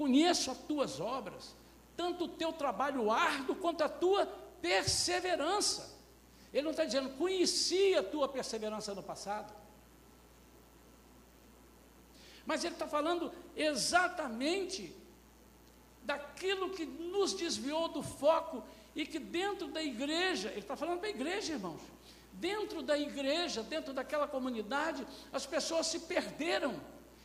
conheço 0.00 0.50
as 0.50 0.56
tuas 0.56 0.98
obras, 0.98 1.54
tanto 1.94 2.24
o 2.24 2.28
teu 2.28 2.54
trabalho 2.54 3.10
árduo 3.10 3.54
quanto 3.54 3.84
a 3.84 3.88
tua 3.88 4.24
perseverança. 4.62 5.94
Ele 6.54 6.62
não 6.62 6.70
está 6.70 6.86
dizendo, 6.86 7.10
conheci 7.18 7.94
a 7.94 8.02
tua 8.02 8.26
perseverança 8.26 8.94
no 8.94 9.02
passado. 9.02 9.52
Mas 12.46 12.64
ele 12.64 12.72
está 12.76 12.88
falando 12.88 13.30
exatamente 13.54 14.90
daquilo 16.02 16.70
que 16.70 16.86
nos 16.86 17.34
desviou 17.34 17.86
do 17.88 18.02
foco 18.02 18.64
e 18.96 19.04
que 19.04 19.18
dentro 19.18 19.68
da 19.68 19.82
igreja, 19.82 20.48
ele 20.48 20.60
está 20.60 20.76
falando 20.76 21.02
da 21.02 21.10
igreja, 21.10 21.52
irmãos, 21.52 21.82
dentro 22.32 22.80
da 22.80 22.98
igreja, 22.98 23.62
dentro 23.62 23.92
daquela 23.92 24.26
comunidade, 24.26 25.06
as 25.30 25.44
pessoas 25.44 25.88
se 25.88 26.00
perderam 26.00 26.80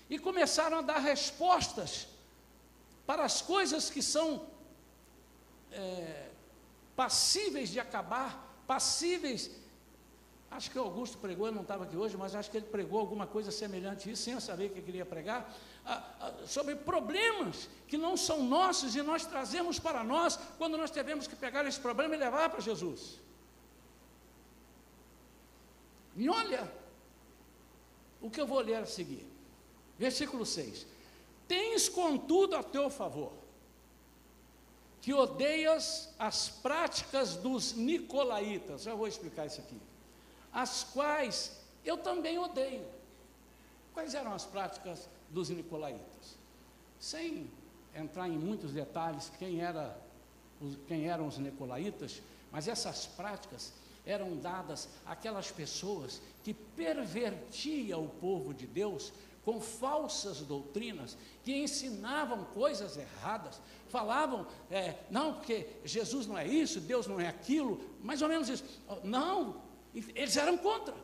e 0.10 0.20
começaram 0.20 0.80
a 0.80 0.82
dar 0.82 1.00
respostas 1.00 2.14
para 3.06 3.24
as 3.24 3.42
coisas 3.42 3.90
que 3.90 4.02
são 4.02 4.48
é, 5.72 6.30
passíveis 6.96 7.70
de 7.70 7.80
acabar, 7.80 8.64
passíveis. 8.66 9.52
Acho 10.50 10.72
que 10.72 10.80
o 10.80 10.84
Augusto 10.84 11.18
pregou, 11.18 11.48
ele 11.48 11.56
não 11.56 11.64
estava 11.64 11.84
aqui 11.84 11.98
hoje, 11.98 12.16
mas 12.16 12.34
acho 12.34 12.50
que 12.50 12.58
ele 12.58 12.66
pregou 12.68 13.00
alguma 13.00 13.28
coisa 13.28 13.52
semelhante 13.52 14.08
a 14.08 14.14
isso, 14.14 14.24
sem 14.24 14.34
eu 14.34 14.42
saber 14.42 14.70
que 14.70 14.82
queria 14.82 15.06
pregar, 15.06 15.54
sobre 16.48 16.76
problemas 16.76 17.68
que 17.88 17.98
não 17.98 18.16
são 18.16 18.44
nossos 18.44 18.96
e 18.96 19.02
nós 19.02 19.26
trazemos 19.26 19.80
para 19.80 20.04
nós, 20.04 20.40
quando 20.58 20.78
nós 20.78 20.92
devemos 20.92 21.28
que 21.28 21.36
pegar 21.36 21.66
esse 21.66 21.80
problema 21.80 22.16
e 22.16 22.18
levar 22.18 22.50
para 22.50 22.62
Jesus. 22.62 23.20
E 26.16 26.30
olha 26.30 26.72
o 28.22 28.30
que 28.30 28.40
eu 28.40 28.48
vou 28.48 28.62
ler 28.62 28.78
a 28.78 28.86
seguir. 28.86 29.28
Versículo 30.00 30.46
6. 30.46 30.88
Tens 31.48 31.88
contudo 31.88 32.56
a 32.56 32.64
teu 32.64 32.90
favor 32.90 33.32
que 35.02 35.14
odeias 35.14 36.10
as 36.18 36.50
práticas 36.50 37.36
dos 37.36 37.74
nicolaítas. 37.74 38.84
Já 38.84 38.96
vou 38.96 39.08
explicar 39.08 39.46
isso 39.46 39.62
aqui. 39.62 39.80
As 40.52 40.84
quais 40.84 41.62
eu 41.86 41.98
também 41.98 42.40
odeio. 42.40 42.86
Quais 43.94 44.16
eram 44.16 44.34
as 44.34 44.46
práticas 44.46 45.08
dos 45.30 45.50
nicolaítas? 45.50 46.36
Sem 47.00 47.48
entrar 47.94 48.28
em 48.28 48.38
muitos 48.38 48.72
detalhes 48.72 49.32
quem, 49.38 49.62
era, 49.62 49.96
quem 50.88 51.08
eram 51.08 51.28
os 51.28 51.38
nicolaítas, 51.38 52.22
mas 52.52 52.68
essas 52.68 53.06
práticas 53.06 53.74
eram 54.06 54.36
dadas 54.38 54.90
àquelas 55.06 55.52
pessoas 55.52 56.22
que 56.44 56.54
pervertiam 56.54 58.06
o 58.06 58.10
povo 58.10 58.54
de 58.54 58.66
Deus 58.66 59.14
com 59.46 59.62
falsas 59.62 60.42
doutrinas, 60.42 61.16
que 61.44 61.56
ensinavam 61.56 62.44
coisas 62.46 62.98
erradas, 62.98 63.62
falavam, 63.90 64.48
é, 64.72 64.96
não, 65.12 65.36
porque 65.36 65.68
Jesus 65.86 66.26
não 66.26 66.36
é 66.36 66.48
isso, 66.48 66.82
Deus 66.82 67.06
não 67.06 67.22
é 67.22 67.28
aquilo, 67.28 67.80
mais 68.04 68.24
ou 68.24 68.28
menos 68.28 68.50
isso. 68.50 68.64
Não, 69.04 69.62
eles 69.94 70.36
eram 70.36 70.58
contra. 70.58 70.96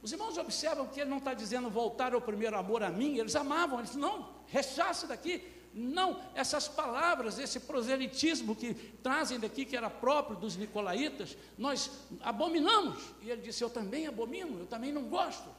Os 0.00 0.12
irmãos 0.12 0.38
observam 0.38 0.86
que 0.86 1.00
ele 1.00 1.10
não 1.10 1.18
está 1.18 1.34
dizendo 1.34 1.68
voltar 1.68 2.14
ao 2.14 2.20
primeiro 2.20 2.56
amor 2.56 2.80
a 2.84 2.90
mim, 2.90 3.18
eles 3.18 3.34
amavam, 3.34 3.80
eles 3.80 3.96
não, 3.96 4.30
rechace 4.46 5.08
daqui. 5.08 5.42
Não, 5.74 6.22
essas 6.34 6.68
palavras, 6.68 7.38
esse 7.38 7.60
proselitismo 7.60 8.54
que 8.54 8.72
trazem 9.02 9.38
daqui, 9.38 9.64
que 9.64 9.76
era 9.76 9.90
próprio 9.90 10.38
dos 10.38 10.56
nicolaítas, 10.56 11.36
nós 11.58 11.90
abominamos. 12.20 12.98
E 13.20 13.30
ele 13.30 13.42
disse: 13.42 13.62
Eu 13.62 13.68
também 13.68 14.06
abomino, 14.06 14.60
eu 14.60 14.66
também 14.66 14.90
não 14.90 15.02
gosto. 15.02 15.50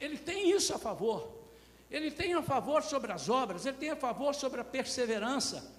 Ele 0.00 0.18
tem 0.18 0.50
isso 0.50 0.74
a 0.74 0.78
favor. 0.78 1.36
Ele 1.90 2.10
tem 2.10 2.34
a 2.34 2.42
favor 2.42 2.82
sobre 2.82 3.12
as 3.12 3.28
obras, 3.28 3.64
ele 3.64 3.76
tem 3.76 3.90
a 3.90 3.96
favor 3.96 4.34
sobre 4.34 4.60
a 4.60 4.64
perseverança. 4.64 5.72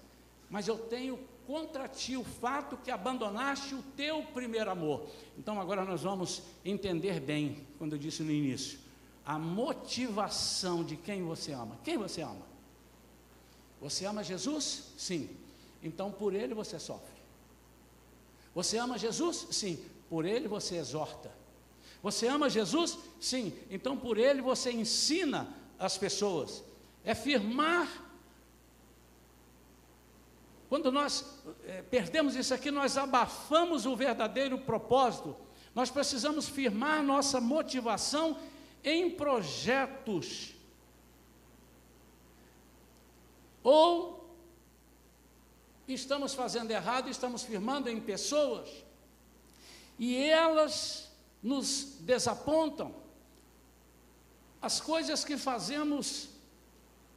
Mas 0.50 0.68
eu 0.68 0.78
tenho 0.78 1.20
contra 1.46 1.88
ti 1.88 2.16
o 2.16 2.24
fato 2.24 2.78
que 2.78 2.92
abandonaste 2.92 3.76
o 3.76 3.82
teu 3.96 4.24
primeiro 4.24 4.70
amor. 4.70 5.08
Então 5.38 5.60
agora 5.60 5.84
nós 5.84 6.04
vamos 6.04 6.42
entender 6.64 7.20
bem, 7.20 7.66
quando 7.78 7.94
eu 7.94 8.00
disse 8.00 8.24
no 8.24 8.32
início, 8.32 8.80
a 9.26 9.38
motivação 9.38 10.84
de 10.84 10.96
quem 10.96 11.24
você 11.24 11.52
ama. 11.52 11.78
Quem 11.84 11.98
você 11.98 12.22
ama? 12.22 12.46
Você 13.82 14.06
ama 14.06 14.24
Jesus? 14.24 14.94
Sim. 14.98 15.30
Então 15.84 16.12
por 16.12 16.34
ele 16.34 16.54
você 16.54 16.80
sofre. 16.80 17.18
Você 18.56 18.78
ama 18.78 18.98
Jesus? 18.98 19.48
Sim. 19.52 19.78
Por 20.10 20.26
ele 20.26 20.48
você 20.48 20.78
exorta. 20.78 21.32
Você 22.02 22.28
ama 22.28 22.50
Jesus? 22.50 22.98
Sim. 23.20 23.54
Então 23.70 23.98
por 23.98 24.18
ele 24.18 24.42
você 24.42 24.72
ensina 24.72 25.48
as 25.80 25.98
pessoas. 25.98 26.64
É 27.04 27.16
firmar. 27.16 28.06
Quando 30.70 30.92
nós 30.92 31.42
é, 31.66 31.82
perdemos 31.84 32.36
isso 32.36 32.54
aqui, 32.54 32.70
nós 32.70 32.98
abafamos 32.98 33.86
o 33.86 33.96
verdadeiro 33.96 34.58
propósito. 34.58 35.36
Nós 35.74 35.90
precisamos 35.90 36.50
firmar 36.50 37.04
nossa 37.04 37.40
motivação 37.40 38.38
em 38.84 39.10
projetos. 39.10 40.54
Ou 43.64 44.18
estamos 45.88 46.34
fazendo 46.34 46.72
errado, 46.72 47.10
estamos 47.10 47.44
firmando 47.44 47.90
em 47.90 48.00
pessoas, 48.00 48.70
e 50.00 50.16
elas 50.16 51.07
nos 51.48 51.98
desapontam, 52.02 52.94
as 54.62 54.82
coisas 54.82 55.24
que 55.24 55.38
fazemos 55.38 56.30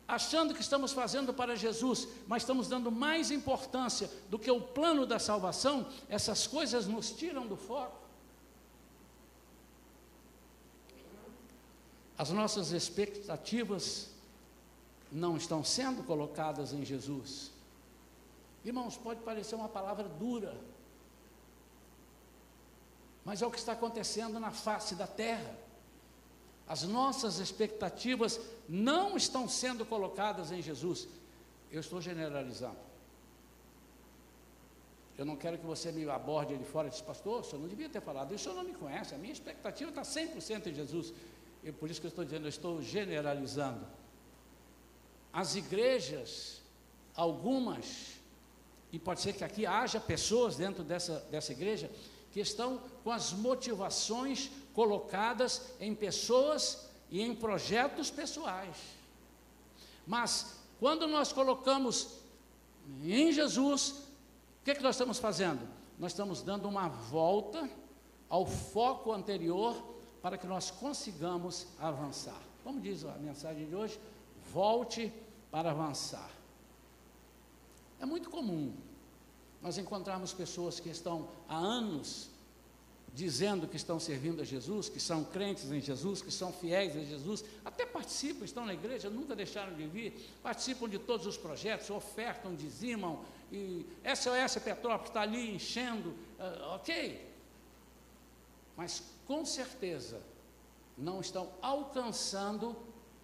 achando 0.07 0.55
que 0.55 0.61
estamos 0.61 0.93
fazendo 0.93 1.33
para 1.33 1.55
Jesus, 1.57 2.07
mas 2.27 2.43
estamos 2.43 2.69
dando 2.69 2.91
mais 2.91 3.31
importância 3.31 4.11
do 4.29 4.39
que 4.39 4.51
o 4.51 4.61
plano 4.61 5.07
da 5.07 5.19
salvação, 5.19 5.87
essas 6.09 6.47
coisas 6.47 6.87
nos 6.87 7.13
tiram 7.13 7.47
do 7.47 7.57
foco. 7.57 7.97
As 12.19 12.31
nossas 12.31 12.73
expectativas 12.73 14.11
não 15.11 15.37
estão 15.37 15.65
sendo 15.65 16.03
colocadas 16.03 16.73
em 16.73 16.85
Jesus. 16.85 17.53
Irmãos, 18.65 18.97
pode 18.97 19.21
parecer 19.23 19.55
uma 19.55 19.69
palavra 19.69 20.09
dura, 20.09 20.57
mas 23.31 23.41
é 23.43 23.47
o 23.47 23.51
que 23.51 23.61
está 23.61 23.75
acontecendo 23.75 24.41
na 24.41 24.51
face 24.51 24.97
da 24.97 25.07
terra. 25.07 25.57
As 26.67 26.83
nossas 26.83 27.39
expectativas 27.39 28.41
não 28.69 29.17
estão 29.17 29.49
sendo 29.49 29.87
colocadas 29.87 30.51
em 30.51 30.61
Jesus. 30.61 31.07
Eu 31.71 31.79
estou 31.79 32.01
generalizando. 32.01 32.81
Eu 35.17 35.25
não 35.25 35.37
quero 35.37 35.59
que 35.59 35.65
você 35.65 35.93
me 35.93 36.11
aborde 36.11 36.55
ali 36.55 36.65
fora 36.65 36.89
e 36.89 36.91
diz, 36.91 37.01
pastor, 37.01 37.45
senhor 37.45 37.61
não 37.61 37.69
devia 37.69 37.89
ter 37.89 38.01
falado, 38.01 38.35
o 38.35 38.39
senhor 38.39 38.57
não 38.57 38.65
me 38.65 38.75
conhece, 38.75 39.15
a 39.15 39.19
minha 39.19 39.33
expectativa 39.33 39.91
está 39.91 40.03
100% 40.03 40.67
em 40.67 40.75
Jesus. 40.75 41.15
E 41.63 41.71
por 41.71 41.89
isso 41.89 42.01
que 42.01 42.09
eu 42.09 42.11
estou 42.11 42.25
dizendo, 42.25 42.47
eu 42.47 42.49
estou 42.49 42.83
generalizando. 42.83 43.87
As 45.33 45.55
igrejas, 45.55 46.63
algumas, 47.15 48.17
e 48.91 48.99
pode 48.99 49.21
ser 49.21 49.35
que 49.35 49.45
aqui 49.45 49.67
haja 49.67 50.01
pessoas 50.01 50.57
dentro 50.57 50.83
dessa, 50.83 51.21
dessa 51.31 51.53
igreja, 51.53 51.89
que 52.33 52.41
estão 52.41 52.81
com 53.03 53.11
as 53.11 53.33
motivações 53.33 54.51
colocadas 54.75 55.63
em 55.81 55.95
pessoas 55.95 56.89
e 57.11 57.21
em 57.21 57.35
projetos 57.35 58.11
pessoais. 58.11 58.77
Mas 60.07 60.59
quando 60.79 61.07
nós 61.07 61.33
colocamos 61.33 62.19
em 63.03 63.33
Jesus, 63.33 63.91
o 64.61 64.65
que, 64.65 64.73
é 64.73 64.75
que 64.75 64.83
nós 64.83 64.95
estamos 64.95 65.19
fazendo? 65.19 65.61
Nós 65.99 66.13
estamos 66.13 66.43
dando 66.43 66.69
uma 66.69 66.89
volta 66.89 67.69
ao 68.29 68.47
foco 68.47 69.13
anterior 69.13 69.77
para 70.23 70.39
que 70.39 70.47
nós 70.47 70.71
consigamos 70.71 71.67
avançar. 71.79 72.41
Como 72.63 72.81
diz 72.81 73.05
a 73.05 73.13
mensagem 73.15 73.67
de 73.67 73.75
hoje, 73.75 73.99
volte 74.53 75.13
para 75.51 75.71
avançar. 75.71 76.31
É 77.99 78.07
muito 78.07 78.31
comum 78.31 78.73
nós 79.63 79.77
encontramos 79.77 80.33
pessoas 80.33 80.81
que 80.81 80.89
estão 80.89 81.29
há 81.49 81.57
anos 81.57 82.31
dizendo 83.13 83.67
que 83.67 83.77
estão 83.77 83.99
servindo 83.99 84.41
a 84.41 84.45
Jesus, 84.45 84.89
que 84.89 85.01
são 85.01 85.25
crentes 85.25 85.71
em 85.71 85.81
Jesus, 85.81 86.23
que 86.23 86.31
são 86.31 86.53
fiéis 86.53 86.97
a 86.97 87.01
Jesus, 87.01 87.45
até 87.65 87.85
participam, 87.85 88.45
estão 88.45 88.65
na 88.65 88.73
igreja, 88.73 89.11
nunca 89.11 89.35
deixaram 89.35 89.75
de 89.75 89.87
vir, 89.87 90.15
participam 90.43 90.89
de 90.89 90.99
todos 90.99 91.27
os 91.27 91.37
projetos, 91.37 91.91
ofertam, 91.91 92.55
dizimam, 92.55 93.25
e 93.51 93.85
SOS 94.15 94.63
Petrópolis 94.63 95.11
está 95.11 95.23
ali 95.23 95.55
enchendo, 95.55 96.11
uh, 96.11 96.75
ok. 96.75 97.29
Mas 98.77 99.03
com 99.27 99.45
certeza 99.45 100.21
não 100.97 101.21
estão 101.21 101.51
alcançando 101.61 102.77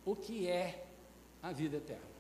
o 0.05 0.16
que 0.16 0.49
é 0.49 0.85
a 1.42 1.53
vida 1.53 1.77
eterna. 1.77 2.16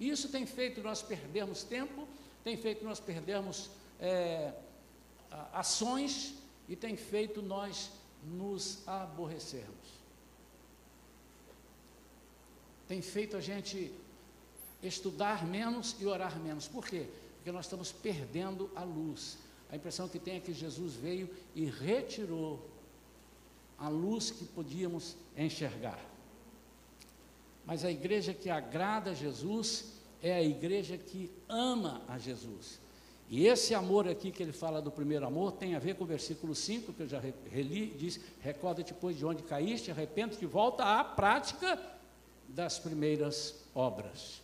Isso 0.00 0.28
tem 0.28 0.46
feito 0.46 0.80
nós 0.82 1.02
perdermos 1.02 1.62
tempo, 1.62 2.06
tem 2.42 2.56
feito 2.56 2.84
nós 2.84 3.00
perdermos 3.00 3.70
é, 4.00 4.52
ações 5.52 6.34
e 6.68 6.76
tem 6.76 6.96
feito 6.96 7.42
nós 7.42 7.90
nos 8.24 8.86
aborrecermos. 8.86 9.98
Tem 12.86 13.02
feito 13.02 13.36
a 13.36 13.40
gente 13.40 13.92
estudar 14.82 15.46
menos 15.46 15.96
e 16.00 16.06
orar 16.06 16.38
menos. 16.38 16.66
Por 16.66 16.86
quê? 16.86 17.06
Porque 17.36 17.52
nós 17.52 17.66
estamos 17.66 17.92
perdendo 17.92 18.70
a 18.74 18.82
luz. 18.82 19.38
A 19.70 19.76
impressão 19.76 20.08
que 20.08 20.18
tem 20.18 20.36
é 20.36 20.40
que 20.40 20.54
Jesus 20.54 20.94
veio 20.94 21.28
e 21.54 21.66
retirou 21.66 22.66
a 23.78 23.88
luz 23.88 24.30
que 24.30 24.44
podíamos 24.44 25.16
enxergar. 25.36 25.98
Mas 27.64 27.84
a 27.84 27.90
igreja 27.90 28.32
que 28.32 28.48
agrada 28.48 29.10
a 29.10 29.14
Jesus 29.14 29.92
é 30.22 30.32
a 30.34 30.42
igreja 30.42 30.96
que 30.96 31.30
ama 31.48 32.02
a 32.08 32.18
Jesus. 32.18 32.80
E 33.30 33.46
esse 33.46 33.74
amor 33.74 34.08
aqui 34.08 34.30
que 34.30 34.42
ele 34.42 34.52
fala 34.52 34.80
do 34.80 34.90
primeiro 34.90 35.26
amor 35.26 35.52
tem 35.52 35.74
a 35.74 35.78
ver 35.78 35.96
com 35.96 36.04
o 36.04 36.06
versículo 36.06 36.54
5, 36.54 36.94
que 36.94 37.02
eu 37.02 37.08
já 37.08 37.20
reli, 37.50 37.88
diz: 37.88 38.18
Recorda-te, 38.40 38.94
pois, 38.94 39.16
de 39.16 39.26
onde 39.26 39.42
caíste, 39.42 39.90
arrepende-te 39.90 40.44
e 40.44 40.46
volta 40.46 40.82
à 40.84 41.04
prática 41.04 41.78
das 42.48 42.78
primeiras 42.78 43.54
obras. 43.74 44.40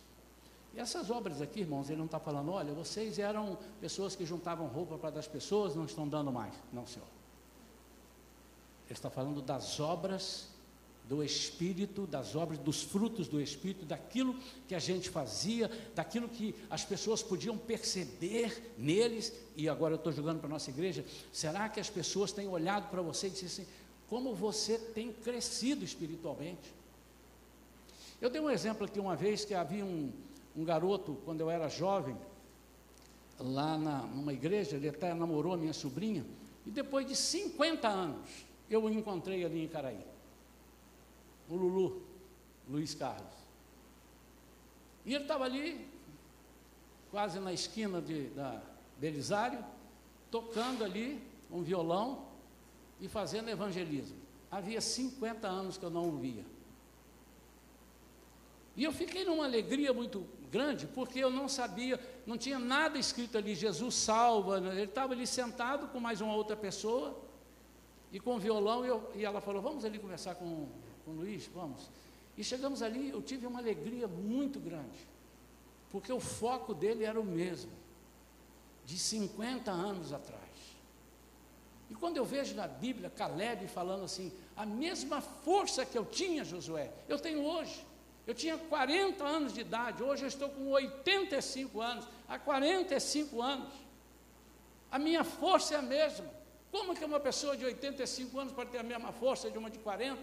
E 0.75 0.79
essas 0.79 1.09
obras 1.09 1.41
aqui, 1.41 1.61
irmãos, 1.61 1.89
ele 1.89 1.97
não 1.97 2.05
está 2.05 2.19
falando, 2.19 2.51
olha, 2.51 2.73
vocês 2.73 3.17
eram 3.17 3.57
pessoas 3.79 4.15
que 4.15 4.25
juntavam 4.25 4.67
roupa 4.67 4.97
para 4.97 5.09
dar 5.09 5.19
as 5.21 5.27
pessoas, 5.27 5.73
não 5.73 5.85
estão 5.85 6.07
dando 6.07 6.31
mais. 6.31 6.53
Não, 6.71 6.85
senhor. 6.85 7.07
Ele 8.85 8.93
está 8.93 9.09
falando 9.09 9.41
das 9.41 9.79
obras 9.79 10.49
do 11.07 11.23
Espírito, 11.23 12.07
das 12.07 12.35
obras, 12.35 12.57
dos 12.57 12.81
frutos 12.81 13.27
do 13.27 13.39
Espírito, 13.39 13.85
daquilo 13.85 14.35
que 14.67 14.73
a 14.73 14.79
gente 14.79 15.09
fazia, 15.09 15.69
daquilo 15.93 16.27
que 16.27 16.55
as 16.69 16.83
pessoas 16.83 17.21
podiam 17.21 17.57
perceber 17.57 18.73
neles, 18.77 19.31
e 19.55 19.69
agora 19.69 19.93
eu 19.93 19.97
estou 19.97 20.11
jogando 20.11 20.39
para 20.39 20.47
a 20.47 20.49
nossa 20.49 20.69
igreja, 20.69 21.05
será 21.31 21.69
que 21.69 21.79
as 21.79 21.89
pessoas 21.89 22.31
têm 22.31 22.47
olhado 22.47 22.89
para 22.89 23.01
você 23.01 23.27
e 23.27 23.29
disse 23.29 23.45
assim, 23.45 23.67
como 24.09 24.33
você 24.33 24.77
tem 24.77 25.11
crescido 25.11 25.85
espiritualmente? 25.85 26.73
Eu 28.19 28.29
dei 28.29 28.41
um 28.41 28.49
exemplo 28.49 28.85
aqui 28.85 28.99
uma 28.99 29.15
vez 29.15 29.45
que 29.45 29.53
havia 29.53 29.85
um, 29.85 30.11
um 30.55 30.63
garoto, 30.63 31.17
quando 31.23 31.41
eu 31.41 31.51
era 31.51 31.69
jovem, 31.69 32.17
lá 33.39 33.77
na, 33.77 33.99
numa 33.99 34.33
igreja, 34.33 34.75
ele 34.75 34.89
até 34.89 35.13
namorou 35.13 35.53
a 35.53 35.57
minha 35.57 35.73
sobrinha, 35.73 36.25
e 36.65 36.71
depois 36.71 37.05
de 37.05 37.15
50 37.15 37.87
anos, 37.87 38.27
eu 38.67 38.83
o 38.83 38.89
encontrei 38.89 39.45
ali 39.45 39.63
em 39.63 39.67
Caraí 39.67 40.14
o 41.49 41.55
Lulu, 41.55 42.01
Luiz 42.69 42.93
Carlos. 42.93 43.33
E 45.05 45.13
ele 45.13 45.23
estava 45.23 45.45
ali, 45.45 45.87
quase 47.11 47.39
na 47.39 47.53
esquina 47.53 48.01
de, 48.01 48.29
da 48.29 48.61
Belisário, 48.97 49.63
tocando 50.31 50.83
ali 50.83 51.21
um 51.51 51.61
violão 51.61 52.25
e 52.99 53.07
fazendo 53.07 53.49
evangelismo. 53.49 54.17
Havia 54.49 54.81
50 54.81 55.47
anos 55.47 55.77
que 55.77 55.85
eu 55.85 55.89
não 55.89 56.09
o 56.09 56.17
via. 56.17 56.45
E 58.75 58.83
eu 58.83 58.91
fiquei 58.91 59.23
numa 59.23 59.45
alegria 59.45 59.93
muito 59.93 60.25
grande, 60.51 60.87
porque 60.87 61.19
eu 61.19 61.29
não 61.29 61.47
sabia, 61.47 61.99
não 62.25 62.37
tinha 62.37 62.59
nada 62.59 62.97
escrito 62.97 63.37
ali, 63.37 63.55
Jesus 63.55 63.95
salva. 63.95 64.59
Né? 64.59 64.71
Ele 64.71 64.83
estava 64.83 65.13
ali 65.13 65.25
sentado 65.25 65.87
com 65.87 65.99
mais 65.99 66.19
uma 66.19 66.33
outra 66.33 66.55
pessoa, 66.55 67.21
e 68.11 68.19
com 68.19 68.35
o 68.35 68.39
violão, 68.39 68.85
e, 68.85 68.87
eu, 68.87 69.11
e 69.15 69.25
ela 69.25 69.41
falou: 69.41 69.61
Vamos 69.61 69.83
ali 69.85 69.99
conversar 69.99 70.35
com 70.35 70.67
com 71.05 71.11
o 71.11 71.15
Luiz, 71.15 71.47
vamos. 71.53 71.89
E 72.35 72.43
chegamos 72.43 72.81
ali, 72.81 73.09
eu 73.11 73.21
tive 73.21 73.45
uma 73.47 73.59
alegria 73.59 74.07
muito 74.07 74.59
grande, 74.59 75.07
porque 75.91 76.11
o 76.11 76.19
foco 76.19 76.73
dele 76.73 77.05
era 77.05 77.19
o 77.19 77.23
mesmo, 77.23 77.71
de 78.83 78.97
50 78.97 79.71
anos 79.71 80.11
atrás. 80.11 80.43
E 81.89 81.95
quando 81.95 82.17
eu 82.17 82.25
vejo 82.25 82.55
na 82.55 82.67
Bíblia 82.67 83.09
Caleb 83.09 83.67
falando 83.67 84.03
assim, 84.03 84.31
a 84.57 84.65
mesma 84.65 85.21
força 85.21 85.85
que 85.85 85.97
eu 85.97 86.03
tinha, 86.03 86.43
Josué, 86.43 86.91
eu 87.07 87.19
tenho 87.19 87.43
hoje. 87.43 87.85
Eu 88.25 88.33
tinha 88.33 88.57
40 88.57 89.23
anos 89.23 89.53
de 89.53 89.61
idade, 89.61 90.01
hoje 90.01 90.23
eu 90.23 90.27
estou 90.27 90.49
com 90.49 90.71
85 90.71 91.79
anos, 91.79 92.07
há 92.27 92.39
45 92.39 93.39
anos. 93.41 93.71
A 94.91 94.97
minha 94.97 95.23
força 95.23 95.75
é 95.75 95.77
a 95.77 95.81
mesma. 95.81 96.25
Como 96.71 96.95
que 96.95 97.05
uma 97.05 97.19
pessoa 97.19 97.55
de 97.55 97.63
85 97.63 98.39
anos 98.39 98.53
pode 98.53 98.71
ter 98.71 98.79
a 98.79 98.83
mesma 98.83 99.11
força 99.11 99.49
de 99.51 99.57
uma 99.57 99.69
de 99.69 99.77
40? 99.79 100.19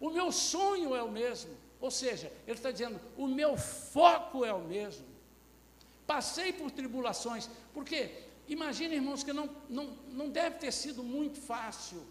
O 0.00 0.10
meu 0.10 0.30
sonho 0.30 0.94
é 0.94 1.02
o 1.02 1.10
mesmo. 1.10 1.50
Ou 1.80 1.90
seja, 1.90 2.32
ele 2.46 2.56
está 2.56 2.70
dizendo: 2.70 3.00
o 3.16 3.26
meu 3.26 3.56
foco 3.56 4.44
é 4.44 4.52
o 4.52 4.60
mesmo. 4.60 5.06
Passei 6.06 6.52
por 6.52 6.70
tribulações, 6.70 7.48
porque 7.74 8.10
imagine, 8.48 8.94
irmãos, 8.94 9.22
que 9.22 9.32
não, 9.32 9.48
não, 9.68 9.96
não 10.10 10.28
deve 10.30 10.56
ter 10.56 10.72
sido 10.72 11.02
muito 11.02 11.40
fácil 11.40 12.02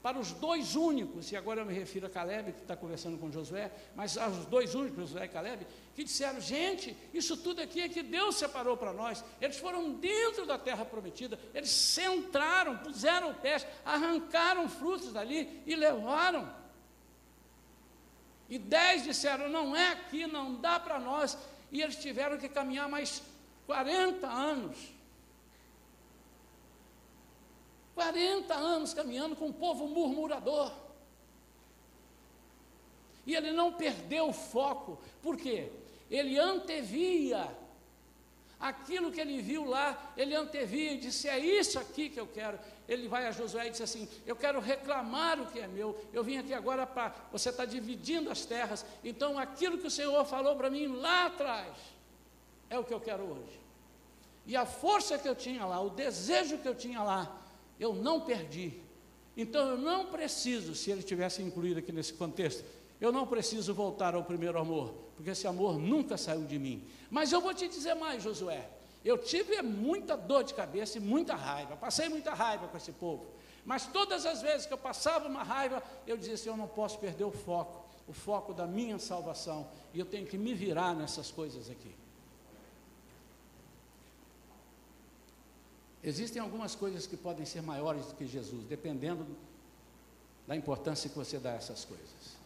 para 0.00 0.18
os 0.18 0.32
dois 0.32 0.76
únicos, 0.76 1.32
e 1.32 1.36
agora 1.36 1.60
eu 1.60 1.66
me 1.66 1.74
refiro 1.74 2.06
a 2.06 2.10
Caleb, 2.10 2.52
que 2.52 2.60
está 2.60 2.76
conversando 2.76 3.18
com 3.18 3.32
Josué, 3.32 3.70
mas 3.96 4.16
aos 4.16 4.46
dois 4.46 4.74
únicos, 4.74 5.10
Josué 5.10 5.24
e 5.24 5.28
Caleb, 5.28 5.66
que 5.94 6.04
disseram: 6.04 6.40
gente, 6.40 6.96
isso 7.12 7.36
tudo 7.36 7.60
aqui 7.60 7.80
é 7.80 7.88
que 7.88 8.02
Deus 8.02 8.36
separou 8.36 8.76
para 8.76 8.92
nós. 8.92 9.24
Eles 9.40 9.58
foram 9.58 9.92
dentro 9.94 10.46
da 10.46 10.56
terra 10.56 10.84
prometida, 10.84 11.38
eles 11.52 11.70
centraram, 11.70 12.78
puseram 12.78 13.32
o 13.32 13.34
pé, 13.34 13.56
arrancaram 13.84 14.68
frutos 14.68 15.12
dali 15.12 15.62
e 15.66 15.74
levaram. 15.74 16.57
E 18.48 18.58
dez 18.58 19.04
disseram: 19.04 19.48
não 19.48 19.76
é 19.76 19.92
aqui, 19.92 20.26
não 20.26 20.54
dá 20.54 20.80
para 20.80 20.98
nós. 20.98 21.36
E 21.70 21.82
eles 21.82 21.96
tiveram 21.96 22.38
que 22.38 22.48
caminhar 22.48 22.88
mais 22.88 23.22
40 23.66 24.26
anos. 24.26 24.78
40 27.94 28.54
anos 28.54 28.94
caminhando 28.94 29.36
com 29.36 29.48
um 29.48 29.52
povo 29.52 29.86
murmurador. 29.88 30.72
E 33.26 33.34
ele 33.34 33.52
não 33.52 33.72
perdeu 33.72 34.28
o 34.28 34.32
foco, 34.32 34.98
por 35.20 35.36
quê? 35.36 35.70
Ele 36.10 36.38
antevia 36.38 37.46
aquilo 38.58 39.10
que 39.10 39.20
ele 39.20 39.40
viu 39.40 39.64
lá, 39.64 40.12
ele 40.16 40.34
antevia 40.34 40.92
e 40.92 40.98
disse: 40.98 41.28
É 41.28 41.38
isso 41.38 41.78
aqui 41.78 42.08
que 42.08 42.20
eu 42.20 42.26
quero 42.26 42.58
ele 42.88 43.06
vai 43.06 43.26
a 43.26 43.30
Josué 43.30 43.66
e 43.66 43.70
diz 43.70 43.82
assim: 43.82 44.08
Eu 44.26 44.34
quero 44.34 44.58
reclamar 44.58 45.38
o 45.38 45.46
que 45.46 45.60
é 45.60 45.68
meu. 45.68 46.00
Eu 46.10 46.24
vim 46.24 46.38
aqui 46.38 46.54
agora 46.54 46.86
para. 46.86 47.14
Você 47.30 47.50
está 47.50 47.66
dividindo 47.66 48.30
as 48.30 48.46
terras. 48.46 48.84
Então, 49.04 49.38
aquilo 49.38 49.76
que 49.76 49.86
o 49.86 49.90
Senhor 49.90 50.24
falou 50.24 50.56
para 50.56 50.70
mim 50.70 50.86
lá 50.86 51.26
atrás 51.26 51.76
é 52.70 52.78
o 52.78 52.84
que 52.84 52.94
eu 52.94 52.98
quero 52.98 53.24
hoje. 53.24 53.60
E 54.46 54.56
a 54.56 54.64
força 54.64 55.18
que 55.18 55.28
eu 55.28 55.36
tinha 55.36 55.66
lá, 55.66 55.78
o 55.82 55.90
desejo 55.90 56.56
que 56.56 56.66
eu 56.66 56.74
tinha 56.74 57.02
lá, 57.02 57.38
eu 57.78 57.92
não 57.92 58.22
perdi. 58.22 58.80
Então, 59.36 59.68
eu 59.68 59.76
não 59.76 60.06
preciso, 60.06 60.74
se 60.74 60.90
ele 60.90 61.02
tivesse 61.02 61.42
incluído 61.42 61.80
aqui 61.80 61.92
nesse 61.92 62.14
contexto, 62.14 62.64
eu 63.00 63.12
não 63.12 63.26
preciso 63.26 63.72
voltar 63.72 64.14
ao 64.14 64.24
primeiro 64.24 64.58
amor, 64.58 64.92
porque 65.16 65.30
esse 65.30 65.46
amor 65.46 65.78
nunca 65.78 66.16
saiu 66.16 66.44
de 66.44 66.58
mim. 66.58 66.84
Mas 67.10 67.32
eu 67.32 67.40
vou 67.40 67.54
te 67.54 67.68
dizer 67.68 67.94
mais, 67.94 68.22
Josué. 68.22 68.68
Eu 69.04 69.16
tive 69.16 69.62
muita 69.62 70.16
dor 70.16 70.42
de 70.42 70.52
cabeça 70.52 70.98
e 70.98 71.00
muita 71.00 71.34
raiva, 71.34 71.76
passei 71.76 72.08
muita 72.08 72.34
raiva 72.34 72.66
com 72.66 72.76
esse 72.76 72.92
povo. 72.92 73.26
Mas 73.64 73.86
todas 73.86 74.26
as 74.26 74.42
vezes 74.42 74.66
que 74.66 74.72
eu 74.72 74.78
passava 74.78 75.28
uma 75.28 75.42
raiva, 75.42 75.82
eu 76.06 76.16
dizia 76.16 76.34
assim: 76.34 76.48
eu 76.48 76.56
não 76.56 76.66
posso 76.66 76.98
perder 76.98 77.24
o 77.24 77.30
foco, 77.30 77.84
o 78.08 78.12
foco 78.12 78.52
da 78.52 78.66
minha 78.66 78.98
salvação, 78.98 79.68
e 79.94 80.00
eu 80.00 80.06
tenho 80.06 80.26
que 80.26 80.38
me 80.38 80.54
virar 80.54 80.94
nessas 80.94 81.30
coisas 81.30 81.70
aqui. 81.70 81.94
Existem 86.02 86.40
algumas 86.40 86.74
coisas 86.74 87.06
que 87.06 87.16
podem 87.16 87.44
ser 87.44 87.60
maiores 87.60 88.06
do 88.06 88.14
que 88.14 88.26
Jesus, 88.26 88.64
dependendo 88.64 89.26
da 90.46 90.56
importância 90.56 91.10
que 91.10 91.16
você 91.16 91.38
dá 91.38 91.52
a 91.52 91.56
essas 91.56 91.84
coisas. 91.84 92.37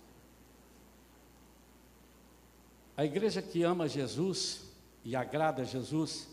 A 3.02 3.04
igreja 3.04 3.42
que 3.42 3.64
ama 3.64 3.88
Jesus 3.88 4.62
e 5.04 5.16
agrada 5.16 5.64
Jesus, 5.64 6.28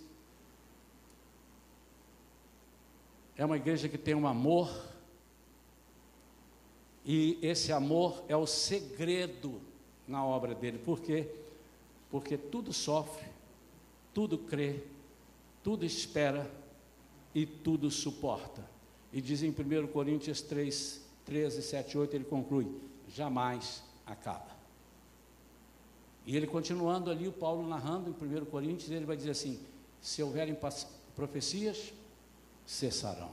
é 3.36 3.44
uma 3.44 3.58
igreja 3.58 3.90
que 3.90 3.98
tem 3.98 4.14
um 4.14 4.28
amor, 4.28 4.70
e 7.04 7.40
esse 7.42 7.72
amor 7.72 8.24
é 8.28 8.38
o 8.38 8.46
segredo 8.46 9.60
na 10.08 10.24
obra 10.24 10.54
dele. 10.54 10.78
Por 10.78 11.00
quê? 11.00 11.28
Porque 12.12 12.38
tudo 12.38 12.72
sofre, 12.72 13.28
tudo 14.14 14.38
crê, 14.38 14.84
tudo 15.64 15.84
espera 15.84 16.48
e 17.34 17.48
tudo 17.48 17.90
suporta. 17.90 18.64
E 19.12 19.20
diz 19.20 19.42
em 19.42 19.50
1 19.50 19.88
Coríntios 19.88 20.40
3, 20.40 21.04
13, 21.26 21.64
7, 21.64 21.98
8, 21.98 22.16
ele 22.16 22.26
conclui: 22.26 22.80
jamais 23.08 23.84
acaba. 24.06 24.59
E 26.30 26.38
ele 26.38 26.46
continuando 26.46 27.10
ali, 27.10 27.28
o 27.28 27.32
Paulo 27.32 27.68
narrando 27.68 28.08
em 28.08 28.42
1 28.42 28.46
Coríntios, 28.46 28.92
ele 28.92 29.04
vai 29.04 29.18
dizer 29.18 29.32
assim: 29.32 29.60
se 30.00 30.22
houverem 30.22 30.56
profecias, 31.16 31.92
cessarão. 32.68 33.32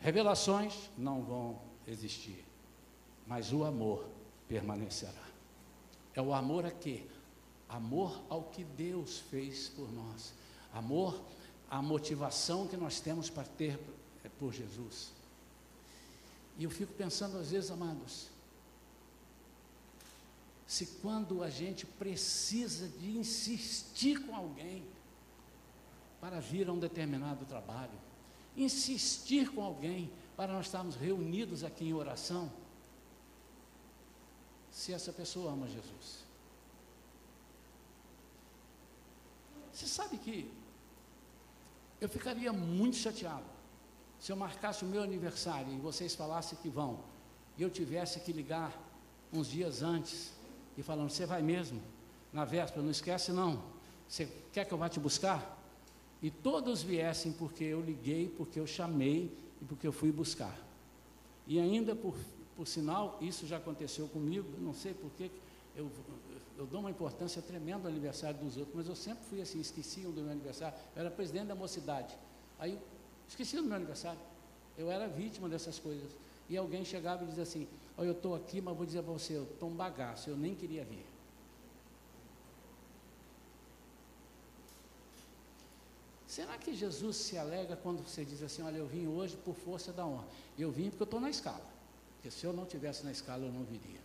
Revelações 0.00 0.90
não 0.98 1.22
vão 1.22 1.60
existir, 1.86 2.44
mas 3.24 3.52
o 3.52 3.62
amor 3.62 4.04
permanecerá. 4.48 5.12
É 6.12 6.20
o 6.20 6.34
amor 6.34 6.66
a 6.66 6.72
quê? 6.72 7.04
Amor 7.68 8.20
ao 8.28 8.42
que 8.42 8.64
Deus 8.64 9.20
fez 9.30 9.68
por 9.68 9.88
nós. 9.92 10.34
Amor 10.74 11.22
à 11.70 11.80
motivação 11.80 12.66
que 12.66 12.76
nós 12.76 12.98
temos 12.98 13.30
para 13.30 13.44
ter 13.44 13.78
é, 14.24 14.28
por 14.40 14.52
Jesus. 14.52 15.12
E 16.58 16.64
eu 16.64 16.70
fico 16.70 16.92
pensando 16.94 17.38
às 17.38 17.52
vezes, 17.52 17.70
amados, 17.70 18.26
se 20.66 20.86
quando 21.00 21.42
a 21.42 21.50
gente 21.50 21.86
precisa 21.86 22.88
de 22.88 23.16
insistir 23.16 24.26
com 24.26 24.34
alguém 24.34 24.84
para 26.20 26.40
vir 26.40 26.68
a 26.68 26.72
um 26.72 26.78
determinado 26.78 27.44
trabalho, 27.44 27.98
insistir 28.56 29.52
com 29.52 29.62
alguém 29.62 30.10
para 30.36 30.52
nós 30.52 30.66
estarmos 30.66 30.96
reunidos 30.96 31.62
aqui 31.62 31.84
em 31.84 31.92
oração, 31.92 32.50
se 34.70 34.92
essa 34.92 35.12
pessoa 35.12 35.52
ama 35.52 35.68
Jesus. 35.68 36.26
Você 39.72 39.86
sabe 39.86 40.18
que 40.18 40.50
eu 42.00 42.08
ficaria 42.08 42.52
muito 42.52 42.96
chateado 42.96 43.44
se 44.18 44.32
eu 44.32 44.36
marcasse 44.36 44.84
o 44.84 44.88
meu 44.88 45.02
aniversário 45.02 45.72
e 45.72 45.78
vocês 45.78 46.14
falassem 46.14 46.58
que 46.58 46.68
vão, 46.68 47.04
e 47.56 47.62
eu 47.62 47.70
tivesse 47.70 48.20
que 48.20 48.32
ligar 48.32 48.72
uns 49.32 49.48
dias 49.48 49.82
antes 49.82 50.35
e 50.76 50.82
falando: 50.82 51.10
Você 51.10 51.26
vai 51.26 51.42
mesmo? 51.42 51.80
Na 52.32 52.44
véspera, 52.44 52.82
não 52.82 52.90
esquece 52.90 53.32
não. 53.32 53.62
Você 54.08 54.28
quer 54.52 54.64
que 54.64 54.72
eu 54.72 54.78
vá 54.78 54.88
te 54.88 55.00
buscar? 55.00 55.56
E 56.22 56.30
todos 56.30 56.82
viessem 56.82 57.32
porque 57.32 57.64
eu 57.64 57.80
liguei, 57.80 58.28
porque 58.28 58.58
eu 58.58 58.66
chamei 58.66 59.36
e 59.60 59.64
porque 59.64 59.86
eu 59.86 59.92
fui 59.92 60.10
buscar. 60.10 60.56
E 61.46 61.58
ainda 61.60 61.94
por, 61.94 62.16
por 62.56 62.66
sinal, 62.66 63.18
isso 63.20 63.46
já 63.46 63.58
aconteceu 63.58 64.08
comigo, 64.08 64.48
não 64.58 64.72
sei 64.72 64.94
porquê, 64.94 65.30
eu, 65.76 65.90
eu 66.56 66.66
dou 66.66 66.80
uma 66.80 66.90
importância 66.90 67.42
tremenda 67.42 67.86
ao 67.86 67.88
aniversário 67.88 68.38
dos 68.40 68.56
outros, 68.56 68.74
mas 68.74 68.88
eu 68.88 68.96
sempre 68.96 69.24
fui 69.24 69.40
assim, 69.40 69.60
esqueciam 69.60 70.10
do 70.10 70.22
meu 70.22 70.32
aniversário. 70.32 70.76
Eu 70.94 71.00
era 71.00 71.10
presidente 71.10 71.46
da 71.46 71.54
mocidade. 71.54 72.16
Aí 72.58 72.78
esqueciam 73.28 73.62
do 73.62 73.68
meu 73.68 73.76
aniversário. 73.76 74.20
Eu 74.76 74.90
era 74.90 75.06
vítima 75.06 75.48
dessas 75.48 75.78
coisas. 75.78 76.10
E 76.48 76.56
alguém 76.56 76.84
chegava 76.84 77.24
e 77.24 77.26
dizia 77.26 77.42
assim: 77.42 77.68
Olha, 77.96 78.08
eu 78.08 78.12
estou 78.12 78.34
aqui, 78.34 78.60
mas 78.60 78.76
vou 78.76 78.84
dizer 78.84 79.02
para 79.02 79.12
você, 79.12 79.36
eu 79.36 79.44
estou 79.44 79.70
um 79.70 79.74
bagaço, 79.74 80.28
eu 80.28 80.36
nem 80.36 80.54
queria 80.54 80.84
vir. 80.84 81.06
Será 86.36 86.58
que 86.58 86.74
Jesus 86.74 87.16
se 87.16 87.38
alega 87.38 87.76
quando 87.76 88.06
você 88.06 88.22
diz 88.22 88.42
assim: 88.42 88.60
Olha, 88.60 88.76
eu 88.76 88.86
vim 88.86 89.06
hoje 89.06 89.34
por 89.38 89.54
força 89.54 89.90
da 89.90 90.04
honra? 90.04 90.26
Eu 90.58 90.70
vim 90.70 90.90
porque 90.90 91.02
eu 91.02 91.06
estou 91.06 91.18
na 91.18 91.30
escala. 91.30 91.64
Porque 92.16 92.30
se 92.30 92.44
eu 92.44 92.52
não 92.52 92.66
tivesse 92.66 93.04
na 93.04 93.10
escala, 93.10 93.46
eu 93.46 93.52
não 93.52 93.64
viria. 93.64 94.00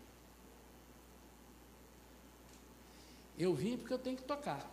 Eu 3.37 3.53
vim 3.53 3.75
porque 3.75 3.93
eu 3.93 3.99
tenho 3.99 4.15
que 4.15 4.23
tocar. 4.23 4.65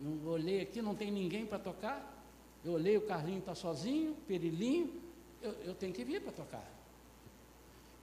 Não 0.00 0.26
olhei 0.30 0.62
aqui, 0.62 0.80
não 0.80 0.94
tem 0.94 1.10
ninguém 1.10 1.44
para 1.44 1.58
tocar. 1.58 2.24
Eu 2.64 2.72
olhei, 2.72 2.96
o 2.96 3.02
Carlinho 3.02 3.40
está 3.40 3.54
sozinho, 3.54 4.14
Perilinho. 4.26 4.98
Eu, 5.42 5.52
eu 5.64 5.74
tenho 5.74 5.92
que 5.92 6.04
vir 6.04 6.22
para 6.22 6.32
tocar. 6.32 6.66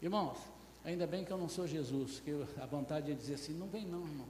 Irmãos, 0.01 0.37
ainda 0.83 1.05
bem 1.05 1.23
que 1.23 1.31
eu 1.31 1.37
não 1.37 1.49
sou 1.49 1.67
Jesus, 1.67 2.19
que 2.19 2.29
eu, 2.29 2.47
a 2.61 2.65
vontade 2.65 3.11
é 3.11 3.15
dizer 3.15 3.35
assim: 3.35 3.53
não 3.53 3.67
vem 3.67 3.85
não, 3.85 4.01
irmão. 4.01 4.27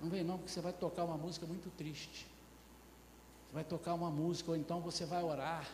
Não 0.00 0.10
vem 0.10 0.22
não, 0.22 0.36
porque 0.36 0.52
você 0.52 0.60
vai 0.60 0.72
tocar 0.72 1.04
uma 1.04 1.16
música 1.16 1.46
muito 1.46 1.70
triste. 1.76 2.26
Você 3.46 3.54
vai 3.54 3.64
tocar 3.64 3.94
uma 3.94 4.10
música, 4.10 4.50
ou 4.50 4.56
então 4.56 4.80
você 4.80 5.04
vai 5.06 5.22
orar, 5.22 5.68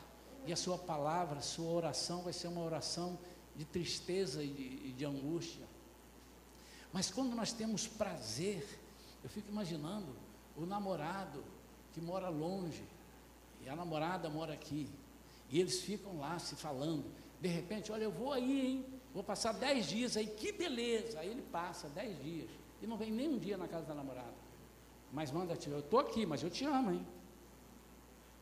e 0.47 0.53
a 0.53 0.57
sua 0.57 0.79
palavra, 0.79 1.39
a 1.39 1.43
sua 1.43 1.71
oração 1.71 2.23
vai 2.23 2.33
ser 2.33 2.49
uma 2.49 2.63
oração 2.63 3.19
de 3.57 3.65
tristeza 3.65 4.43
e 4.43 4.49
de, 4.49 4.89
e 4.89 4.95
de 4.97 5.05
angústia. 5.05 5.67
Mas 6.93 7.11
quando 7.11 7.35
nós 7.35 7.53
temos 7.53 7.87
prazer, 7.87 8.67
eu 9.25 9.31
fico 9.31 9.51
imaginando 9.51 10.15
o 10.57 10.67
namorado 10.67 11.43
que 11.93 12.01
mora 12.01 12.29
longe, 12.29 12.85
e 13.65 13.69
a 13.69 13.77
namorada 13.77 14.29
mora 14.29 14.55
aqui, 14.55 14.89
e 15.51 15.61
eles 15.61 15.81
ficam 15.81 16.19
lá 16.19 16.39
se 16.39 16.57
falando. 16.57 17.05
De 17.41 17.49
repente, 17.49 17.93
olha, 17.93 18.05
eu 18.05 18.11
vou 18.11 18.33
aí, 18.33 18.67
hein? 18.67 18.87
Vou 19.15 19.23
passar 19.23 19.53
dez 19.53 19.87
dias 19.87 20.17
aí, 20.17 20.27
que 20.27 20.53
beleza! 20.53 21.21
Aí 21.21 21.29
ele 21.29 21.43
passa 21.43 21.89
dez 21.89 22.21
dias 22.23 22.49
e 22.83 22.87
não 22.87 22.97
vem 22.97 23.11
nem 23.11 23.29
um 23.29 23.39
dia 23.39 23.57
na 23.57 23.69
casa 23.69 23.87
da 23.87 23.95
namorada. 23.95 24.35
Mas 25.13 25.31
manda 25.31 25.55
te, 25.55 25.69
eu 25.69 25.81
estou 25.81 26.01
aqui, 26.01 26.25
mas 26.25 26.43
eu 26.43 26.51
te 26.51 26.65
amo, 26.65 26.93
hein? 26.93 27.07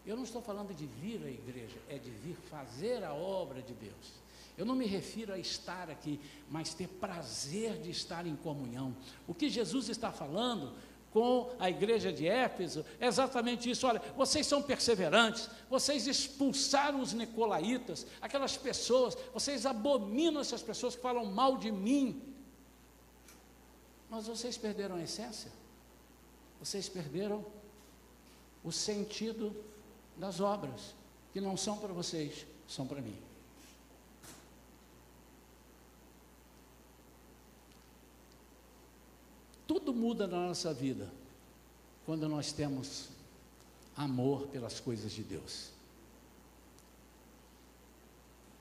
Eu 0.07 0.17
não 0.17 0.23
estou 0.23 0.41
falando 0.41 0.75
de 0.75 0.87
vir 0.87 1.23
à 1.25 1.29
igreja, 1.29 1.79
é 1.89 1.99
de 1.99 2.11
vir 2.11 2.37
fazer 2.49 3.05
a 3.05 3.13
obra 3.13 3.61
de 3.61 3.75
Deus. 3.75 4.21
Eu 4.57 4.65
não 4.65 4.75
me 4.75 4.87
refiro 4.87 5.33
a 5.33 5.39
estar 5.39 5.91
aqui, 5.91 6.21
mas 6.49 6.75
ter 6.75 6.87
prazer 6.87 7.79
de 7.79 7.91
estar 7.91 8.27
em 8.27 8.37
comunhão. 8.37 8.95
O 9.27 9.35
que 9.35 9.49
Jesus 9.49 9.89
está 9.89 10.13
falando 10.13 10.75
com 11.13 11.51
a 11.59 11.69
igreja 11.69 12.13
de 12.13 12.27
Éfeso 12.27 12.85
é 13.01 13.07
exatamente 13.07 13.69
isso. 13.69 13.87
Olha, 13.87 14.01
vocês 14.17 14.47
são 14.47 14.63
perseverantes, 14.63 15.49
vocês 15.69 16.07
expulsaram 16.07 17.01
os 17.01 17.13
nicolaítas, 17.13 18.07
aquelas 18.21 18.57
pessoas, 18.57 19.17
vocês 19.33 19.67
abominam 19.67 20.41
essas 20.41 20.63
pessoas 20.63 20.95
que 20.95 21.03
falam 21.03 21.25
mal 21.25 21.57
de 21.57 21.73
mim. 21.73 22.23
Mas 24.09 24.27
vocês 24.27 24.57
perderam 24.57 24.97
a 24.97 25.03
essência, 25.03 25.51
vocês 26.61 26.89
perderam 26.89 27.45
o 28.63 28.71
sentido 28.71 29.55
das 30.17 30.41
obras, 30.41 30.95
que 31.33 31.41
não 31.41 31.57
são 31.57 31.79
para 31.79 31.93
vocês, 31.93 32.47
são 32.69 32.87
para 32.87 33.01
mim. 33.01 33.30
Tudo 39.71 39.95
muda 39.95 40.27
na 40.27 40.49
nossa 40.49 40.75
vida 40.75 41.09
quando 42.05 42.29
nós 42.29 42.51
temos 42.51 43.09
amor 43.97 44.49
pelas 44.49 44.81
coisas 44.81 45.13
de 45.13 45.23
Deus. 45.23 45.71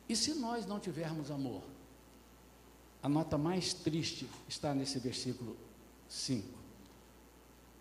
E 0.08 0.16
se 0.16 0.36
nós 0.36 0.68
não 0.68 0.80
tivermos 0.80 1.32
amor? 1.32 1.64
A 3.02 3.10
nota 3.10 3.40
mais 3.40 3.74
triste 3.74 4.30
está 4.48 4.76
nesse 4.76 5.00
versículo 5.00 5.58
5. 6.08 6.48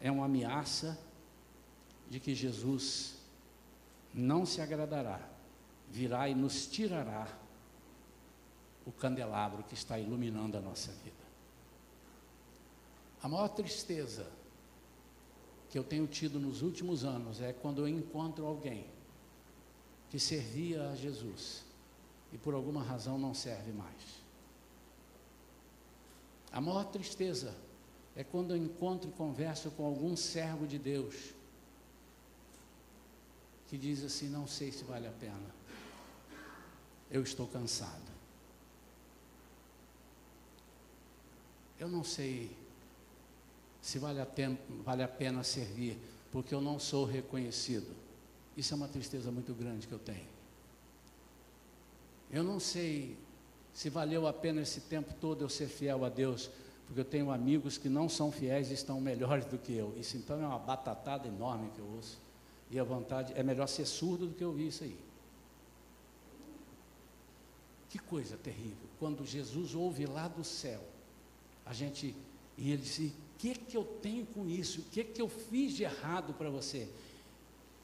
É 0.01 0.11
uma 0.11 0.25
ameaça 0.25 0.99
de 2.09 2.19
que 2.21 2.35
Jesus 2.35 3.19
não 4.15 4.47
se 4.47 4.63
agradará, 4.63 5.21
virá 5.91 6.31
e 6.31 6.35
nos 6.35 6.67
tirará 6.67 7.29
o 8.87 8.91
candelabro 8.91 9.65
que 9.65 9.75
está 9.75 9.99
iluminando 9.99 10.57
a 10.57 10.63
nossa 10.63 10.91
vida. 10.93 11.28
A 13.23 13.29
maior 13.29 13.49
tristeza 13.49 14.31
que 15.71 15.79
eu 15.79 15.85
tenho 15.85 16.07
tido 16.07 16.39
nos 16.39 16.63
últimos 16.63 17.05
anos 17.05 17.41
é 17.41 17.53
quando 17.53 17.81
eu 17.81 17.89
encontro 17.89 18.47
alguém 18.47 18.87
que 20.09 20.19
servia 20.19 20.91
a 20.91 20.95
Jesus 20.95 21.65
e 22.33 22.39
por 22.39 22.55
alguma 22.55 22.83
razão 22.83 23.19
não 23.19 23.35
serve 23.35 23.73
mais. 23.73 24.23
A 26.51 26.61
maior 26.61 26.85
tristeza 26.85 27.55
é 28.17 28.25
quando 28.25 28.53
eu 28.53 28.57
encontro 28.57 29.11
e 29.11 29.13
converso 29.13 29.71
com 29.73 29.85
algum 29.85 30.17
servo 30.17 30.67
de 30.67 30.79
Deus 30.79 31.35
que 33.69 33.77
diz 33.77 34.03
assim: 34.03 34.29
Não 34.29 34.47
sei 34.47 34.73
se 34.73 34.83
vale 34.85 35.07
a 35.07 35.13
pena, 35.13 35.55
eu 37.11 37.23
estou 37.23 37.47
cansado. 37.47 38.09
Eu 41.79 41.89
não 41.89 42.03
sei 42.03 42.57
se 43.89 43.99
vale 43.99 44.21
a, 44.21 44.27
pena, 44.27 44.59
vale 44.85 45.03
a 45.03 45.09
pena 45.09 45.43
servir, 45.43 45.99
porque 46.31 46.55
eu 46.55 46.61
não 46.61 46.79
sou 46.79 47.07
reconhecido. 47.07 47.87
Isso 48.55 48.75
é 48.75 48.77
uma 48.77 48.87
tristeza 48.87 49.33
muito 49.33 49.55
grande 49.55 49.87
que 49.87 49.95
eu 49.95 49.99
tenho. 49.99 50.29
Eu 52.31 52.45
não 52.45 52.61
sei 52.61 53.17
se 53.73 53.89
valeu 53.89 54.27
a 54.27 54.33
pena 54.35 54.61
esse 54.61 54.83
tempo 54.83 55.15
todo 55.19 55.43
eu 55.43 55.49
ser 55.49 55.69
fiel 55.69 56.05
a 56.05 56.11
Deus, 56.11 56.51
porque 56.85 57.01
eu 57.01 57.05
tenho 57.05 57.31
amigos 57.31 57.79
que 57.79 57.89
não 57.89 58.11
são 58.11 58.31
fiéis 58.31 58.71
e 58.71 58.75
estão 58.75 59.01
melhores 59.01 59.47
do 59.47 59.57
que 59.57 59.73
eu. 59.73 59.95
Isso 59.97 60.19
então 60.19 60.39
é 60.39 60.47
uma 60.47 60.59
batatada 60.59 61.27
enorme 61.27 61.71
que 61.71 61.79
eu 61.79 61.87
ouço. 61.97 62.19
E 62.71 62.79
a 62.79 62.85
vontade 62.85 63.33
é 63.35 63.43
melhor 63.43 63.69
ser 63.69 63.87
surdo 63.87 64.27
do 64.27 64.35
que 64.35 64.45
ouvir 64.45 64.67
isso 64.67 64.85
aí. 64.85 64.99
Que 67.89 67.99
coisa 67.99 68.37
terrível. 68.37 68.87
Quando 68.99 69.25
Jesus 69.25 69.75
ouve 69.75 70.05
lá 70.05 70.29
do 70.29 70.45
céu, 70.45 70.83
a 71.65 71.73
gente 71.73 72.15
e 72.59 72.73
ele 72.73 72.83
disse: 72.83 73.15
que, 73.39 73.55
que 73.55 73.77
eu 73.77 73.85
tenho 73.85 74.27
com 74.27 74.47
isso? 74.49 74.81
O 74.81 74.85
que, 74.85 75.05
que 75.05 75.23
eu 75.23 75.29
fiz 75.29 75.73
de 75.73 75.85
errado 75.85 76.35
para 76.35 76.51
você? 76.51 76.89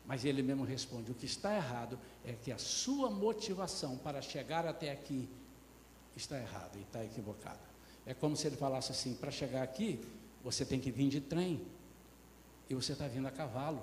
Mas 0.05 0.25
ele 0.25 0.43
mesmo 0.43 0.65
responde: 0.65 1.13
o 1.13 1.15
que 1.15 1.25
está 1.25 1.55
errado 1.55 1.99
é 2.25 2.33
que 2.33 2.51
a 2.51 2.59
sua 2.59 3.09
motivação 3.09 3.97
para 3.97 4.21
chegar 4.21 4.67
até 4.67 4.91
aqui 4.91 5.29
está 6.17 6.39
errada 6.39 6.77
e 6.77 6.83
está 6.83 7.05
equivocada. 7.05 7.61
É 8.05 8.13
como 8.13 8.37
se 8.37 8.47
ele 8.49 8.57
falasse 8.57 8.91
assim: 8.91 9.15
para 9.15 9.31
chegar 9.31 9.63
aqui, 9.63 10.01
você 10.43 10.65
tem 10.65 10.81
que 10.81 10.91
vir 10.91 11.09
de 11.09 11.21
trem, 11.21 11.63
e 12.69 12.75
você 12.75 12.93
está 12.93 13.07
vindo 13.07 13.29
a 13.29 13.31
cavalo, 13.31 13.81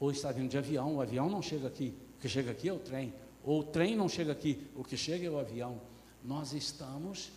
ou 0.00 0.10
está 0.10 0.32
vindo 0.32 0.50
de 0.50 0.58
avião. 0.58 0.96
O 0.96 1.00
avião 1.00 1.30
não 1.30 1.40
chega 1.40 1.68
aqui, 1.68 1.94
o 2.18 2.20
que 2.20 2.28
chega 2.28 2.50
aqui 2.50 2.68
é 2.68 2.72
o 2.72 2.80
trem, 2.80 3.14
ou 3.44 3.60
o 3.60 3.64
trem 3.64 3.94
não 3.94 4.08
chega 4.08 4.32
aqui, 4.32 4.66
o 4.74 4.82
que 4.82 4.96
chega 4.96 5.24
é 5.24 5.30
o 5.30 5.38
avião. 5.38 5.80
Nós 6.24 6.52
estamos 6.52 7.30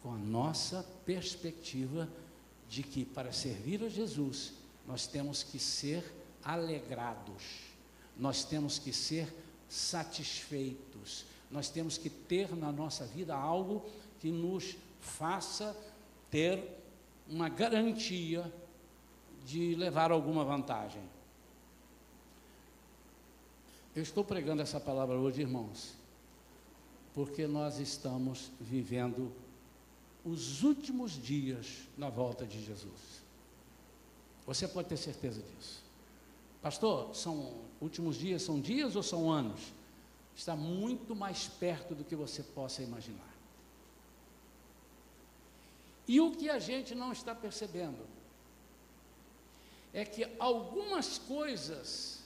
com 0.00 0.12
a 0.12 0.18
nossa 0.18 0.84
perspectiva 1.04 2.08
de 2.72 2.82
que 2.82 3.04
para 3.04 3.32
servir 3.32 3.84
a 3.84 3.88
Jesus, 3.90 4.54
nós 4.86 5.06
temos 5.06 5.42
que 5.42 5.58
ser 5.58 6.02
alegrados, 6.42 7.42
nós 8.16 8.44
temos 8.44 8.78
que 8.78 8.94
ser 8.94 9.30
satisfeitos, 9.68 11.26
nós 11.50 11.68
temos 11.68 11.98
que 11.98 12.08
ter 12.08 12.56
na 12.56 12.72
nossa 12.72 13.04
vida 13.04 13.36
algo 13.36 13.84
que 14.20 14.30
nos 14.30 14.74
faça 15.02 15.76
ter 16.30 16.66
uma 17.28 17.50
garantia 17.50 18.50
de 19.44 19.74
levar 19.74 20.10
alguma 20.10 20.42
vantagem. 20.42 21.02
Eu 23.94 24.02
estou 24.02 24.24
pregando 24.24 24.62
essa 24.62 24.80
palavra 24.80 25.18
hoje, 25.18 25.42
irmãos, 25.42 25.92
porque 27.12 27.46
nós 27.46 27.78
estamos 27.78 28.50
vivendo 28.58 29.30
os 30.24 30.62
últimos 30.62 31.12
dias 31.12 31.88
na 31.96 32.08
volta 32.08 32.46
de 32.46 32.64
Jesus. 32.64 33.22
Você 34.46 34.68
pode 34.68 34.88
ter 34.88 34.96
certeza 34.96 35.42
disso. 35.42 35.82
Pastor, 36.60 37.14
são 37.14 37.54
últimos 37.80 38.16
dias, 38.16 38.42
são 38.42 38.60
dias 38.60 38.94
ou 38.94 39.02
são 39.02 39.30
anos? 39.30 39.72
Está 40.34 40.54
muito 40.54 41.14
mais 41.14 41.48
perto 41.48 41.94
do 41.94 42.04
que 42.04 42.14
você 42.14 42.42
possa 42.42 42.82
imaginar. 42.82 43.32
E 46.06 46.20
o 46.20 46.32
que 46.32 46.48
a 46.48 46.58
gente 46.58 46.94
não 46.94 47.12
está 47.12 47.34
percebendo 47.34 48.06
é 49.92 50.04
que 50.04 50.26
algumas 50.38 51.18
coisas 51.18 52.20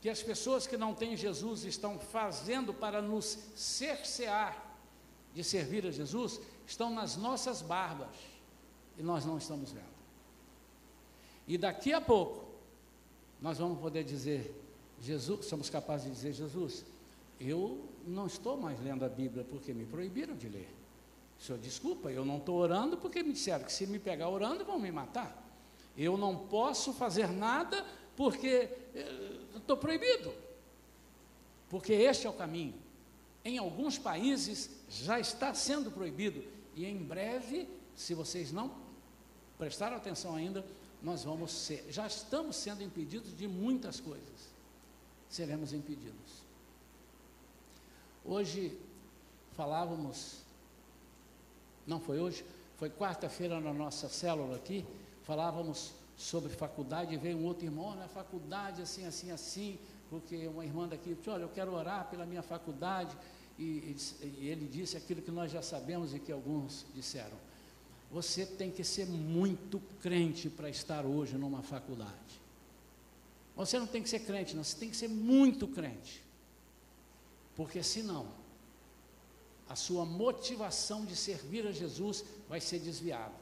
que 0.00 0.10
as 0.10 0.22
pessoas 0.22 0.66
que 0.66 0.76
não 0.76 0.94
têm 0.94 1.16
Jesus 1.16 1.64
estão 1.64 1.98
fazendo 1.98 2.72
para 2.72 3.00
nos 3.00 3.38
cercear 3.56 4.65
de 5.36 5.44
servir 5.44 5.84
a 5.86 5.90
Jesus 5.90 6.40
estão 6.66 6.88
nas 6.88 7.14
nossas 7.14 7.60
barbas 7.60 8.16
e 8.96 9.02
nós 9.02 9.26
não 9.26 9.36
estamos 9.36 9.70
vendo. 9.70 9.84
E 11.46 11.58
daqui 11.58 11.92
a 11.92 12.00
pouco 12.00 12.46
nós 13.42 13.58
vamos 13.58 13.78
poder 13.78 14.02
dizer, 14.02 14.58
Jesus, 14.98 15.44
somos 15.44 15.68
capazes 15.68 16.06
de 16.06 16.12
dizer, 16.12 16.32
Jesus, 16.32 16.86
eu 17.38 17.86
não 18.06 18.26
estou 18.26 18.56
mais 18.56 18.82
lendo 18.82 19.04
a 19.04 19.10
Bíblia 19.10 19.44
porque 19.44 19.74
me 19.74 19.84
proibiram 19.84 20.34
de 20.34 20.48
ler. 20.48 20.74
Senhor, 21.38 21.58
desculpa, 21.58 22.10
eu 22.10 22.24
não 22.24 22.38
estou 22.38 22.56
orando 22.56 22.96
porque 22.96 23.22
me 23.22 23.34
disseram 23.34 23.62
que 23.62 23.72
se 23.72 23.86
me 23.86 23.98
pegar 23.98 24.30
orando 24.30 24.64
vão 24.64 24.78
me 24.78 24.90
matar. 24.90 25.44
Eu 25.98 26.16
não 26.16 26.46
posso 26.46 26.94
fazer 26.94 27.28
nada 27.28 27.84
porque 28.16 28.70
estou 29.54 29.76
proibido. 29.76 30.32
Porque 31.68 31.92
este 31.92 32.26
é 32.26 32.30
o 32.30 32.32
caminho. 32.32 32.85
Em 33.46 33.58
alguns 33.58 33.96
países 33.96 34.68
já 34.90 35.20
está 35.20 35.54
sendo 35.54 35.88
proibido. 35.88 36.42
E 36.74 36.84
em 36.84 36.98
breve, 36.98 37.68
se 37.94 38.12
vocês 38.12 38.50
não 38.50 38.74
prestaram 39.56 39.96
atenção 39.96 40.34
ainda, 40.34 40.66
nós 41.00 41.22
vamos 41.22 41.52
ser, 41.52 41.86
já 41.88 42.08
estamos 42.08 42.56
sendo 42.56 42.82
impedidos 42.82 43.36
de 43.36 43.46
muitas 43.46 44.00
coisas. 44.00 44.50
Seremos 45.28 45.72
impedidos. 45.72 46.42
Hoje 48.24 48.76
falávamos, 49.52 50.38
não 51.86 52.00
foi 52.00 52.18
hoje, 52.18 52.44
foi 52.76 52.90
quarta-feira 52.90 53.60
na 53.60 53.72
nossa 53.72 54.08
célula 54.08 54.56
aqui, 54.56 54.84
falávamos 55.22 55.92
sobre 56.16 56.52
faculdade, 56.52 57.14
e 57.14 57.16
veio 57.16 57.36
um 57.38 57.44
outro 57.44 57.64
irmão, 57.64 57.94
na 57.94 58.08
faculdade, 58.08 58.82
assim, 58.82 59.06
assim, 59.06 59.30
assim, 59.30 59.78
porque 60.10 60.48
uma 60.48 60.64
irmã 60.64 60.88
daqui 60.88 61.14
disse, 61.14 61.30
olha, 61.30 61.42
eu 61.42 61.48
quero 61.48 61.72
orar 61.72 62.08
pela 62.10 62.26
minha 62.26 62.42
faculdade, 62.42 63.16
e, 63.58 63.96
e, 64.22 64.48
ele 64.48 64.66
disse 64.66 64.96
aquilo 64.96 65.22
que 65.22 65.30
nós 65.30 65.50
já 65.50 65.62
sabemos 65.62 66.14
e 66.14 66.18
que 66.18 66.30
alguns 66.30 66.84
disseram. 66.94 67.36
Você 68.10 68.44
tem 68.44 68.70
que 68.70 68.84
ser 68.84 69.06
muito 69.06 69.80
crente 70.00 70.48
para 70.48 70.68
estar 70.68 71.04
hoje 71.04 71.36
numa 71.36 71.62
faculdade. 71.62 72.40
Você 73.56 73.78
não 73.78 73.86
tem 73.86 74.02
que 74.02 74.08
ser 74.08 74.20
crente, 74.20 74.54
não, 74.54 74.62
você 74.62 74.76
tem 74.76 74.90
que 74.90 74.96
ser 74.96 75.08
muito 75.08 75.66
crente. 75.66 76.22
Porque 77.54 77.82
senão, 77.82 78.28
a 79.68 79.74
sua 79.74 80.04
motivação 80.04 81.04
de 81.04 81.16
servir 81.16 81.66
a 81.66 81.72
Jesus 81.72 82.24
vai 82.48 82.60
ser 82.60 82.78
desviada. 82.78 83.34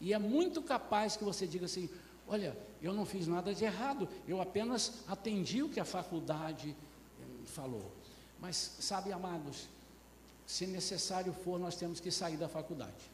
E 0.00 0.12
é 0.12 0.18
muito 0.18 0.60
capaz 0.60 1.16
que 1.16 1.22
você 1.22 1.46
diga 1.46 1.66
assim: 1.66 1.88
olha, 2.26 2.58
eu 2.82 2.92
não 2.92 3.06
fiz 3.06 3.28
nada 3.28 3.54
de 3.54 3.64
errado, 3.64 4.08
eu 4.26 4.40
apenas 4.40 5.04
atendi 5.06 5.62
o 5.62 5.68
que 5.68 5.78
a 5.78 5.84
faculdade 5.84 6.70
eh, 7.20 7.46
falou. 7.46 7.92
Mas, 8.42 8.72
sabe, 8.80 9.12
amados, 9.12 9.68
se 10.44 10.66
necessário 10.66 11.32
for, 11.32 11.60
nós 11.60 11.76
temos 11.76 12.00
que 12.00 12.10
sair 12.10 12.36
da 12.36 12.48
faculdade. 12.48 13.10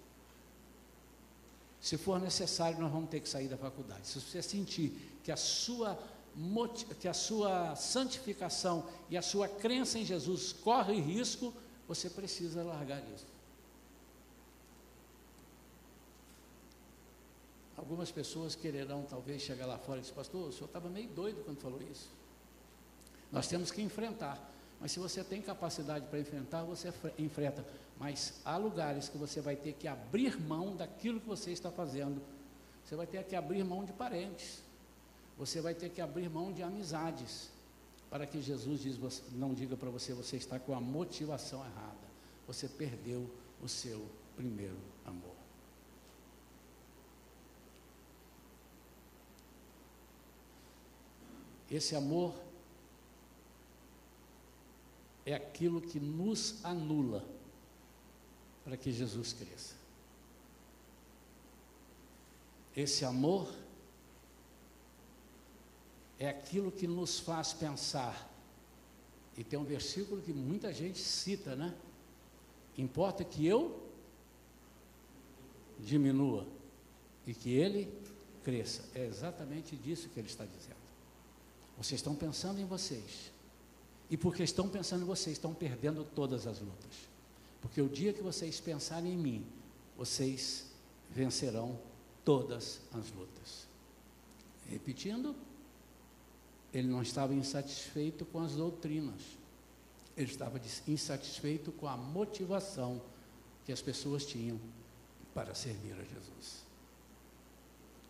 Se 1.82 1.98
for 1.98 2.18
necessário, 2.18 2.80
nós 2.80 2.90
vamos 2.90 3.10
ter 3.10 3.20
que 3.20 3.28
sair 3.28 3.46
da 3.46 3.58
faculdade. 3.58 4.06
Se 4.06 4.18
você 4.18 4.40
sentir 4.40 4.90
que 5.22 5.30
a 5.30 5.36
sua 5.36 5.98
que 7.00 7.08
a 7.08 7.14
sua 7.14 7.74
santificação 7.74 8.86
e 9.10 9.16
a 9.16 9.22
sua 9.22 9.48
crença 9.48 9.98
em 9.98 10.04
Jesus 10.04 10.52
corre 10.52 10.94
risco, 11.00 11.52
você 11.86 12.08
precisa 12.08 12.62
largar 12.62 13.02
isso. 13.14 13.26
Algumas 17.76 18.10
pessoas 18.10 18.54
quererão 18.54 19.04
talvez 19.10 19.42
chegar 19.42 19.66
lá 19.66 19.78
fora 19.78 19.98
e 19.98 20.02
dizer, 20.02 20.14
pastor, 20.14 20.48
o 20.48 20.52
senhor 20.52 20.66
estava 20.66 20.88
meio 20.88 21.08
doido 21.08 21.42
quando 21.44 21.58
falou 21.58 21.82
isso. 21.82 22.08
Nós 23.32 23.48
temos 23.48 23.70
que 23.70 23.82
enfrentar. 23.82 24.38
Mas 24.80 24.92
se 24.92 24.98
você 24.98 25.24
tem 25.24 25.42
capacidade 25.42 26.06
para 26.06 26.20
enfrentar, 26.20 26.62
você 26.62 26.92
enfrenta. 27.18 27.64
Mas 27.98 28.40
há 28.44 28.56
lugares 28.56 29.08
que 29.08 29.18
você 29.18 29.40
vai 29.40 29.56
ter 29.56 29.72
que 29.72 29.88
abrir 29.88 30.40
mão 30.40 30.76
daquilo 30.76 31.20
que 31.20 31.26
você 31.26 31.50
está 31.50 31.70
fazendo. 31.70 32.22
Você 32.84 32.94
vai 32.94 33.06
ter 33.06 33.24
que 33.24 33.34
abrir 33.34 33.64
mão 33.64 33.84
de 33.84 33.92
parentes. 33.92 34.62
Você 35.36 35.60
vai 35.60 35.74
ter 35.74 35.90
que 35.90 36.00
abrir 36.00 36.30
mão 36.30 36.52
de 36.52 36.62
amizades. 36.62 37.50
Para 38.08 38.26
que 38.26 38.40
Jesus 38.40 38.80
diz, 38.80 39.22
não 39.32 39.52
diga 39.52 39.76
para 39.76 39.90
você, 39.90 40.14
você 40.14 40.36
está 40.36 40.58
com 40.58 40.74
a 40.74 40.80
motivação 40.80 41.60
errada. 41.60 42.08
Você 42.46 42.68
perdeu 42.68 43.28
o 43.60 43.68
seu 43.68 44.06
primeiro 44.36 44.78
amor. 45.04 45.36
Esse 51.70 51.94
amor 51.94 52.34
é 55.28 55.34
aquilo 55.34 55.78
que 55.78 56.00
nos 56.00 56.64
anula 56.64 57.22
para 58.64 58.78
que 58.78 58.90
Jesus 58.90 59.34
cresça. 59.34 59.74
Esse 62.74 63.04
amor 63.04 63.52
é 66.18 66.30
aquilo 66.30 66.72
que 66.72 66.86
nos 66.86 67.20
faz 67.20 67.52
pensar. 67.52 68.26
E 69.36 69.44
tem 69.44 69.58
um 69.58 69.64
versículo 69.64 70.22
que 70.22 70.32
muita 70.32 70.72
gente 70.72 70.98
cita, 70.98 71.54
né? 71.54 71.76
Importa 72.78 73.22
que 73.22 73.46
eu 73.46 73.86
diminua 75.78 76.46
e 77.26 77.34
que 77.34 77.50
ele 77.50 77.92
cresça. 78.42 78.82
É 78.94 79.04
exatamente 79.04 79.76
disso 79.76 80.08
que 80.08 80.18
ele 80.18 80.28
está 80.28 80.46
dizendo. 80.46 80.78
Vocês 81.76 81.98
estão 81.98 82.14
pensando 82.14 82.58
em 82.60 82.64
vocês. 82.64 83.30
E 84.10 84.16
porque 84.16 84.42
estão 84.42 84.68
pensando 84.68 85.02
em 85.02 85.06
vocês, 85.06 85.36
estão 85.36 85.52
perdendo 85.52 86.04
todas 86.04 86.46
as 86.46 86.60
lutas. 86.60 87.08
Porque 87.60 87.80
o 87.80 87.88
dia 87.88 88.12
que 88.12 88.22
vocês 88.22 88.60
pensarem 88.60 89.12
em 89.12 89.16
mim, 89.16 89.46
vocês 89.96 90.66
vencerão 91.10 91.78
todas 92.24 92.80
as 92.92 93.10
lutas. 93.12 93.66
Repetindo, 94.68 95.34
ele 96.72 96.88
não 96.88 97.02
estava 97.02 97.34
insatisfeito 97.34 98.24
com 98.26 98.40
as 98.40 98.52
doutrinas, 98.52 99.22
ele 100.16 100.30
estava 100.30 100.60
insatisfeito 100.86 101.72
com 101.72 101.86
a 101.86 101.96
motivação 101.96 103.00
que 103.64 103.72
as 103.72 103.80
pessoas 103.80 104.24
tinham 104.24 104.60
para 105.34 105.54
servir 105.54 105.92
a 105.92 106.02
Jesus. 106.02 106.64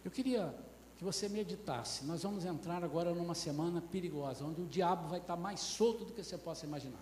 Eu 0.04 0.10
queria 0.10 0.54
que 0.98 1.04
você 1.04 1.28
meditasse. 1.28 2.04
Nós 2.04 2.24
vamos 2.24 2.44
entrar 2.44 2.82
agora 2.82 3.14
numa 3.14 3.34
semana 3.34 3.80
perigosa, 3.80 4.44
onde 4.44 4.60
o 4.60 4.66
diabo 4.66 5.08
vai 5.08 5.20
estar 5.20 5.36
mais 5.36 5.60
solto 5.60 6.04
do 6.04 6.12
que 6.12 6.22
você 6.22 6.36
possa 6.36 6.66
imaginar. 6.66 6.98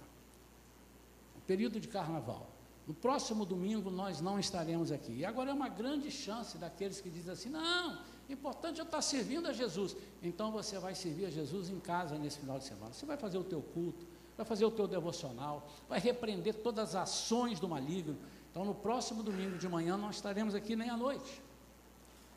O 1.35 1.41
período 1.41 1.81
de 1.81 1.89
carnaval. 1.89 2.47
No 2.87 2.93
próximo 2.93 3.47
domingo 3.47 3.91
nós 3.91 4.21
não 4.21 4.39
estaremos 4.39 4.93
aqui. 4.93 5.13
E 5.13 5.25
agora 5.25 5.51
é 5.51 5.55
uma 5.55 5.71
grande 5.71 6.11
chance 6.11 6.59
daqueles 6.59 7.01
que 7.01 7.09
dizem 7.09 7.33
assim: 7.33 7.49
não, 7.49 7.99
o 8.29 8.33
importante 8.33 8.81
é 8.81 8.85
estar 8.85 9.01
servindo 9.01 9.49
a 9.49 9.53
Jesus. 9.55 9.97
Então 10.23 10.53
você 10.53 10.79
vai 10.79 10.95
servir 10.95 11.25
a 11.25 11.31
Jesus 11.31 11.71
em 11.71 11.81
casa 11.81 12.19
nesse 12.19 12.39
final 12.39 12.59
de 12.59 12.67
semana. 12.67 12.93
Você 12.93 13.07
vai 13.07 13.17
fazer 13.17 13.39
o 13.39 13.45
teu 13.45 13.63
culto, 13.63 14.07
vai 14.37 14.45
fazer 14.45 14.67
o 14.67 14.71
teu 14.71 14.87
devocional, 14.87 15.67
vai 15.89 15.99
repreender 15.99 16.55
todas 16.57 16.95
as 16.95 16.97
ações 16.97 17.59
do 17.59 17.67
maligno. 17.67 18.19
Então, 18.51 18.65
no 18.65 18.75
próximo 18.75 19.23
domingo 19.23 19.59
de 19.59 19.69
manhã, 19.69 19.99
nós 19.99 20.17
estaremos 20.17 20.55
aqui 20.55 20.77
nem 20.77 20.89
à 20.89 20.97
noite. 20.97 21.43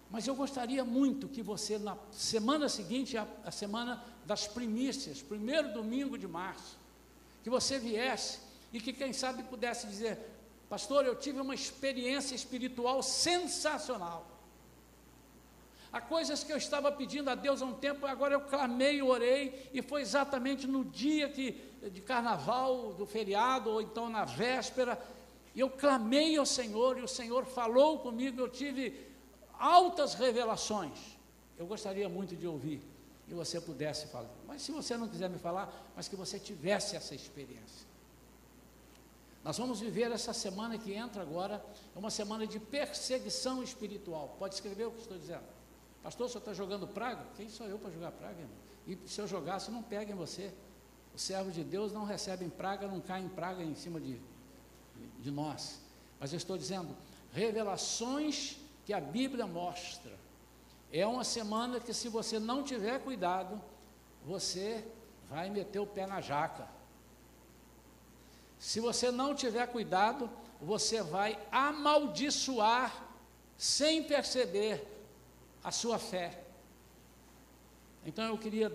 Mas 0.10 0.26
eu 0.26 0.36
gostaria 0.36 0.84
muito 0.84 1.28
que 1.28 1.43
você, 1.43 1.78
na 1.78 1.95
semana 2.12 2.68
seguinte, 2.68 3.16
a, 3.16 3.28
a 3.45 3.51
semana 3.51 4.03
das 4.26 4.47
primícias, 4.47 5.22
primeiro 5.22 5.72
domingo 5.72 6.18
de 6.18 6.28
março, 6.28 6.78
que 7.43 7.49
você 7.49 7.78
viesse 7.78 8.39
e 8.74 8.80
que, 8.80 8.91
quem 8.91 9.14
sabe, 9.14 9.43
pudesse 9.43 9.86
dizer: 9.86 10.18
Pastor, 10.68 11.05
eu 11.05 11.16
tive 11.16 11.39
uma 11.39 11.53
experiência 11.53 12.34
espiritual 12.34 13.03
sensacional. 13.03 14.26
Há 15.91 15.99
coisas 15.99 16.43
que 16.43 16.53
eu 16.53 16.57
estava 16.57 16.91
pedindo 16.91 17.30
a 17.30 17.36
Deus 17.36 17.62
há 17.62 17.66
um 17.66 17.74
tempo, 17.74 18.05
agora 18.05 18.36
eu 18.36 18.41
clamei, 18.41 19.01
orei, 19.01 19.70
e 19.74 19.82
foi 19.82 20.01
exatamente 20.01 20.68
no 20.68 20.86
dia 20.86 21.30
que, 21.30 21.60
de 21.91 22.01
carnaval, 22.01 22.93
do 22.93 23.07
feriado, 23.07 23.72
ou 23.72 23.82
então 23.82 24.07
na 24.07 24.24
véspera, 24.24 24.99
eu 25.55 25.68
clamei 25.68 26.38
ao 26.38 26.45
Senhor, 26.45 26.99
e 26.99 27.01
o 27.01 27.07
Senhor 27.07 27.43
falou 27.45 27.99
comigo, 27.99 28.39
eu 28.39 28.47
tive 28.47 29.09
altas 29.60 30.14
revelações. 30.14 30.97
Eu 31.57 31.68
gostaria 31.68 32.07
muito 32.07 32.36
de 32.36 32.47
ouvir 32.47 32.82
e 33.28 33.34
você 33.34 33.60
pudesse 33.60 34.07
falar. 34.07 34.30
Mas 34.47 34.62
se 34.62 34.72
você 34.72 34.95
não 34.97 35.07
quiser 35.07 35.30
me 35.30 35.38
falar, 35.38 35.72
mas 35.95 36.07
que 36.07 36.16
você 36.16 36.39
tivesse 36.39 36.95
essa 36.95 37.14
experiência. 37.14 37.88
Nós 39.43 39.57
vamos 39.57 39.80
viver 39.80 40.12
essa 40.12 40.34
semana 40.34 40.78
que 40.78 40.93
entra 40.93 41.22
agora, 41.22 41.64
é 41.95 41.99
uma 41.99 42.10
semana 42.10 42.47
de 42.47 42.60
perseguição 42.60 43.62
espiritual. 43.64 44.36
Pode 44.39 44.55
escrever 44.55 44.86
o 44.86 44.91
que 44.91 45.01
estou 45.01 45.18
dizendo. 45.18 45.43
Pastor, 46.01 46.30
senhor 46.30 46.39
está 46.39 46.53
jogando 46.53 46.88
praga? 46.88 47.26
Quem 47.36 47.49
sou 47.49 47.68
eu 47.68 47.78
para 47.78 47.91
jogar 47.91 48.12
praga, 48.12 48.39
irmão? 48.39 48.55
E 48.88 48.97
se 49.07 49.20
eu 49.20 49.28
jogasse, 49.28 49.70
não 49.70 49.84
peguem 49.84 50.16
você. 50.16 50.51
Os 51.14 51.22
servos 51.22 51.53
de 51.53 51.64
Deus 51.64 51.91
não 51.91 52.05
recebem 52.05 52.49
praga, 52.49 52.88
não 52.88 52.99
caem 52.99 53.28
praga 53.30 53.64
em 53.64 53.76
cima 53.76 53.99
de, 53.99 54.20
de 55.20 55.32
nós. 55.32 55.80
Mas 56.20 56.32
eu 56.34 56.38
estou 56.38 56.57
dizendo, 56.57 56.95
revelações 57.32 58.57
que 58.89 58.93
a 58.95 58.99
Bíblia 58.99 59.45
mostra. 59.45 60.17
É 60.91 61.05
uma 61.05 61.23
semana 61.23 61.79
que, 61.79 61.93
se 61.93 62.09
você 62.09 62.39
não 62.39 62.63
tiver 62.63 62.99
cuidado, 63.03 63.61
você 64.25 64.83
vai 65.29 65.47
meter 65.47 65.77
o 65.77 65.85
pé 65.85 66.07
na 66.07 66.19
jaca. 66.21 66.67
Se 68.57 68.79
você 68.79 69.11
não 69.11 69.35
tiver 69.35 69.67
cuidado, 69.67 70.27
você 70.59 71.03
vai 71.03 71.37
amaldiçoar, 71.51 73.05
sem 73.55 74.01
perceber, 74.01 74.83
a 75.63 75.69
sua 75.69 75.99
fé. 75.99 76.43
Então 78.03 78.25
eu 78.25 78.39
queria, 78.39 78.71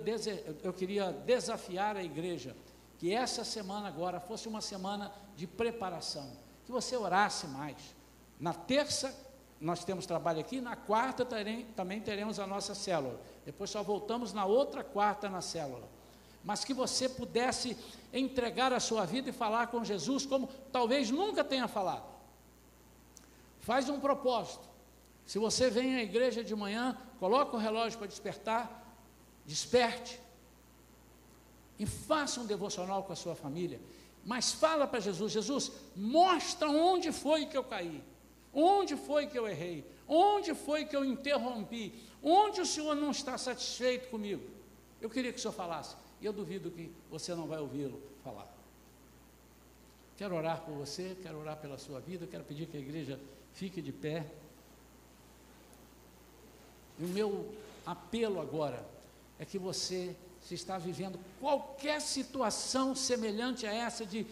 eu 0.63 0.73
queria 0.73 1.11
desafiar 1.11 1.97
a 1.97 2.05
igreja 2.05 2.55
que 3.01 3.13
essa 3.13 3.43
semana 3.43 3.89
agora 3.89 4.21
fosse 4.21 4.47
uma 4.47 4.61
semana 4.61 5.13
de 5.35 5.49
preparação, 5.49 6.31
que 6.65 6.71
você 6.71 6.97
orasse 6.97 7.49
mais. 7.49 7.97
Na 8.39 8.55
terça 8.55 9.24
nós 9.65 9.83
temos 9.83 10.05
trabalho 10.05 10.41
aqui, 10.41 10.61
na 10.61 10.77
quarta 10.77 11.25
terem, 11.25 11.65
também 11.75 11.99
teremos 11.99 12.39
a 12.39 12.47
nossa 12.47 12.75
célula. 12.75 13.19
Depois 13.47 13.71
só 13.71 13.83
voltamos 13.83 14.35
na 14.35 14.45
outra 14.45 14.85
quarta 14.85 15.27
na 15.29 15.41
célula. 15.41 15.89
Mas 16.45 16.67
que 16.67 16.75
você 16.75 17.09
pudesse 17.09 17.75
entregar 18.13 18.75
a 18.75 18.79
sua 18.79 19.07
vida 19.07 19.31
e 19.31 19.33
falar 19.33 19.69
com 19.69 19.83
Jesus 19.83 20.27
como 20.27 20.49
talvez 20.71 21.11
nunca 21.11 21.43
tenha 21.43 21.67
falado. 21.67 22.05
Faz 23.61 23.89
um 23.89 23.99
propósito. 23.99 24.69
Se 25.25 25.39
você 25.39 25.71
vem 25.71 25.97
à 25.97 26.03
igreja 26.03 26.45
de 26.45 26.55
manhã, 26.55 26.95
coloca 27.19 27.57
o 27.57 27.59
relógio 27.59 27.99
para 27.99 28.07
despertar, 28.07 28.87
desperte. 29.47 30.21
E 31.79 31.87
faça 31.87 32.39
um 32.39 32.45
devocional 32.45 33.03
com 33.05 33.15
a 33.15 33.17
sua 33.17 33.35
família. 33.35 33.81
Mas 34.27 34.53
fala 34.53 34.87
para 34.87 35.01
Jesus, 35.01 35.33
Jesus, 35.33 35.73
mostra 35.97 36.69
onde 36.69 37.11
foi 37.11 37.47
que 37.47 37.57
eu 37.57 37.65
caí. 37.65 38.05
Onde 38.55 38.97
foi 38.97 39.27
que 39.27 39.39
eu 39.39 39.49
errei? 39.49 39.85
Onde 40.07 40.55
foi 40.55 40.85
que 40.85 40.95
eu 40.97 41.05
interrompi? 41.05 41.93
Onde 42.23 42.61
o 42.61 42.67
Senhor 42.67 42.95
não 42.95 43.11
está 43.11 43.37
satisfeito 43.37 44.09
comigo? 44.09 44.43
Eu 45.01 45.11
queria 45.11 45.33
que 45.33 45.39
o 45.39 45.43
Senhor 45.43 45.53
falasse, 45.53 45.97
e 46.21 46.27
eu 46.27 46.33
duvido 46.33 46.71
que 46.71 46.91
você 47.11 47.35
não 47.35 47.47
vai 47.47 47.59
ouvi-lo 47.59 48.01
falar. 48.23 48.55
Quero 50.17 50.37
orar 50.37 50.61
por 50.61 50.75
você, 50.75 51.17
quero 51.23 51.39
orar 51.39 51.57
pela 51.57 51.77
sua 51.77 52.01
vida, 52.01 52.27
quero 52.27 52.45
pedir 52.45 52.67
que 52.67 52.77
a 52.77 52.81
igreja 52.81 53.19
fique 53.53 53.83
de 53.83 53.93
pé. 53.93 54.25
E 56.99 57.05
o 57.05 57.09
meu 57.09 57.53
apelo 57.85 58.41
agora 58.41 58.87
é 59.39 59.45
que 59.45 59.59
você, 59.59 60.15
se 60.41 60.55
está 60.55 60.79
vivendo 60.79 61.19
qualquer 61.41 62.01
situação 62.01 62.95
semelhante 62.95 63.67
a 63.67 63.75
essa 63.75 64.07
de 64.07 64.25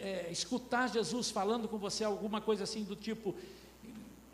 é, 0.00 0.28
escutar 0.30 0.88
Jesus 0.88 1.30
falando 1.30 1.68
com 1.68 1.78
você 1.78 2.02
alguma 2.02 2.40
coisa 2.40 2.64
assim 2.64 2.82
do 2.82 2.96
tipo, 2.96 3.34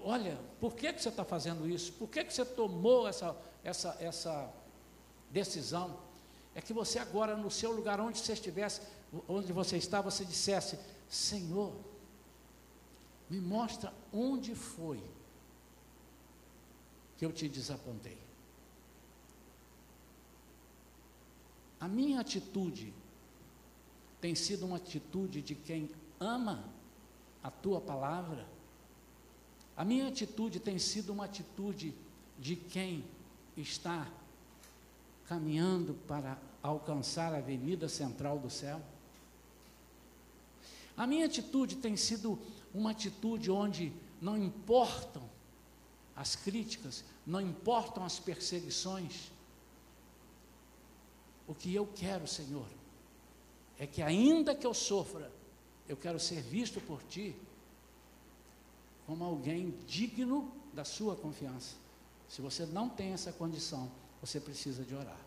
olha, 0.06 0.38
por 0.60 0.74
que, 0.74 0.92
que 0.92 1.02
você 1.02 1.08
está 1.08 1.24
fazendo 1.24 1.68
isso? 1.68 1.92
Por 1.94 2.08
que, 2.08 2.22
que 2.22 2.32
você 2.32 2.44
tomou 2.44 3.08
essa, 3.08 3.36
essa, 3.64 3.96
essa 3.98 4.52
decisão? 5.32 5.98
É 6.54 6.60
que 6.62 6.72
você 6.72 7.00
agora, 7.00 7.36
no 7.36 7.50
seu 7.50 7.72
lugar, 7.72 8.00
onde 8.00 8.20
você 8.20 8.32
estivesse, 8.32 8.80
onde 9.28 9.52
você 9.52 9.76
está, 9.76 10.00
você 10.00 10.24
dissesse, 10.24 10.78
Senhor, 11.08 11.74
me 13.28 13.40
mostra 13.40 13.92
onde 14.12 14.54
foi 14.54 15.02
que 17.18 17.26
eu 17.26 17.32
te 17.32 17.48
desapontei. 17.48 18.18
A 21.80 21.88
minha 21.88 22.20
atitude 22.20 22.94
tem 24.20 24.36
sido 24.36 24.66
uma 24.66 24.76
atitude 24.76 25.42
de 25.42 25.56
quem 25.56 25.90
ama 26.20 26.64
a 27.42 27.50
tua 27.50 27.80
palavra, 27.80 28.46
a 29.76 29.84
minha 29.84 30.08
atitude 30.08 30.58
tem 30.58 30.78
sido 30.78 31.12
uma 31.12 31.26
atitude 31.26 31.94
de 32.38 32.56
quem 32.56 33.04
está 33.56 34.08
caminhando 35.28 35.94
para 36.06 36.38
alcançar 36.62 37.34
a 37.34 37.38
avenida 37.38 37.88
central 37.88 38.38
do 38.38 38.48
céu. 38.48 38.80
A 40.96 41.06
minha 41.06 41.26
atitude 41.26 41.76
tem 41.76 41.96
sido 41.96 42.38
uma 42.72 42.92
atitude 42.92 43.50
onde 43.50 43.92
não 44.20 44.36
importam 44.36 45.22
as 46.14 46.34
críticas, 46.34 47.04
não 47.26 47.40
importam 47.40 48.02
as 48.02 48.18
perseguições. 48.18 49.30
O 51.46 51.54
que 51.54 51.74
eu 51.74 51.86
quero, 51.94 52.26
Senhor, 52.26 52.66
é 53.78 53.86
que 53.86 54.00
ainda 54.00 54.54
que 54.54 54.66
eu 54.66 54.72
sofra, 54.72 55.30
eu 55.86 55.96
quero 55.96 56.18
ser 56.18 56.40
visto 56.40 56.80
por 56.80 57.02
Ti 57.02 57.36
como 59.06 59.24
alguém 59.24 59.70
digno 59.86 60.52
da 60.74 60.84
sua 60.84 61.14
confiança. 61.16 61.76
Se 62.28 62.42
você 62.42 62.66
não 62.66 62.88
tem 62.88 63.12
essa 63.12 63.32
condição, 63.32 63.90
você 64.20 64.40
precisa 64.40 64.84
de 64.84 64.94
orar. 64.94 65.20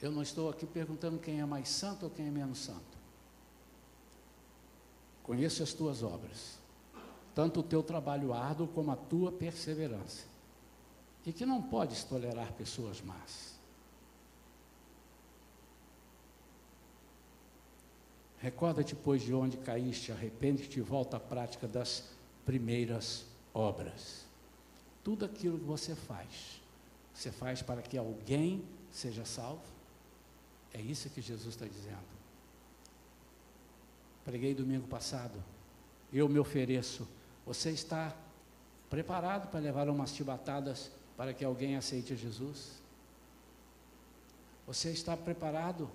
Eu 0.00 0.12
não 0.12 0.22
estou 0.22 0.48
aqui 0.48 0.64
perguntando 0.64 1.18
quem 1.18 1.40
é 1.40 1.44
mais 1.44 1.68
santo 1.68 2.04
ou 2.04 2.10
quem 2.10 2.28
é 2.28 2.30
menos 2.30 2.58
santo. 2.58 2.98
Conheço 5.24 5.62
as 5.62 5.72
tuas 5.72 6.02
obras, 6.02 6.58
tanto 7.34 7.60
o 7.60 7.62
teu 7.62 7.82
trabalho 7.82 8.32
árduo 8.32 8.68
como 8.68 8.92
a 8.92 8.96
tua 8.96 9.32
perseverança, 9.32 10.24
e 11.26 11.32
que 11.32 11.44
não 11.44 11.60
podes 11.60 12.04
tolerar 12.04 12.52
pessoas 12.52 13.02
más. 13.02 13.47
Recorda-te, 18.40 18.94
pois, 18.94 19.22
de 19.22 19.34
onde 19.34 19.56
caíste, 19.56 20.12
arrepende-te 20.12 20.78
e 20.78 20.82
volta 20.82 21.16
à 21.16 21.20
prática 21.20 21.66
das 21.66 22.04
primeiras 22.46 23.26
obras. 23.52 24.24
Tudo 25.02 25.24
aquilo 25.24 25.58
que 25.58 25.64
você 25.64 25.94
faz, 25.94 26.60
você 27.12 27.32
faz 27.32 27.62
para 27.62 27.82
que 27.82 27.98
alguém 27.98 28.64
seja 28.92 29.24
salvo? 29.24 29.62
É 30.72 30.80
isso 30.80 31.10
que 31.10 31.20
Jesus 31.20 31.54
está 31.54 31.66
dizendo. 31.66 32.18
Preguei 34.24 34.54
domingo 34.54 34.86
passado, 34.86 35.42
eu 36.12 36.28
me 36.28 36.38
ofereço. 36.38 37.08
Você 37.44 37.70
está 37.70 38.14
preparado 38.88 39.50
para 39.50 39.58
levar 39.58 39.88
umas 39.88 40.10
chibatadas 40.14 40.90
para 41.16 41.34
que 41.34 41.44
alguém 41.44 41.76
aceite 41.76 42.14
Jesus? 42.14 42.80
Você 44.66 44.90
está 44.90 45.16
preparado 45.16 45.90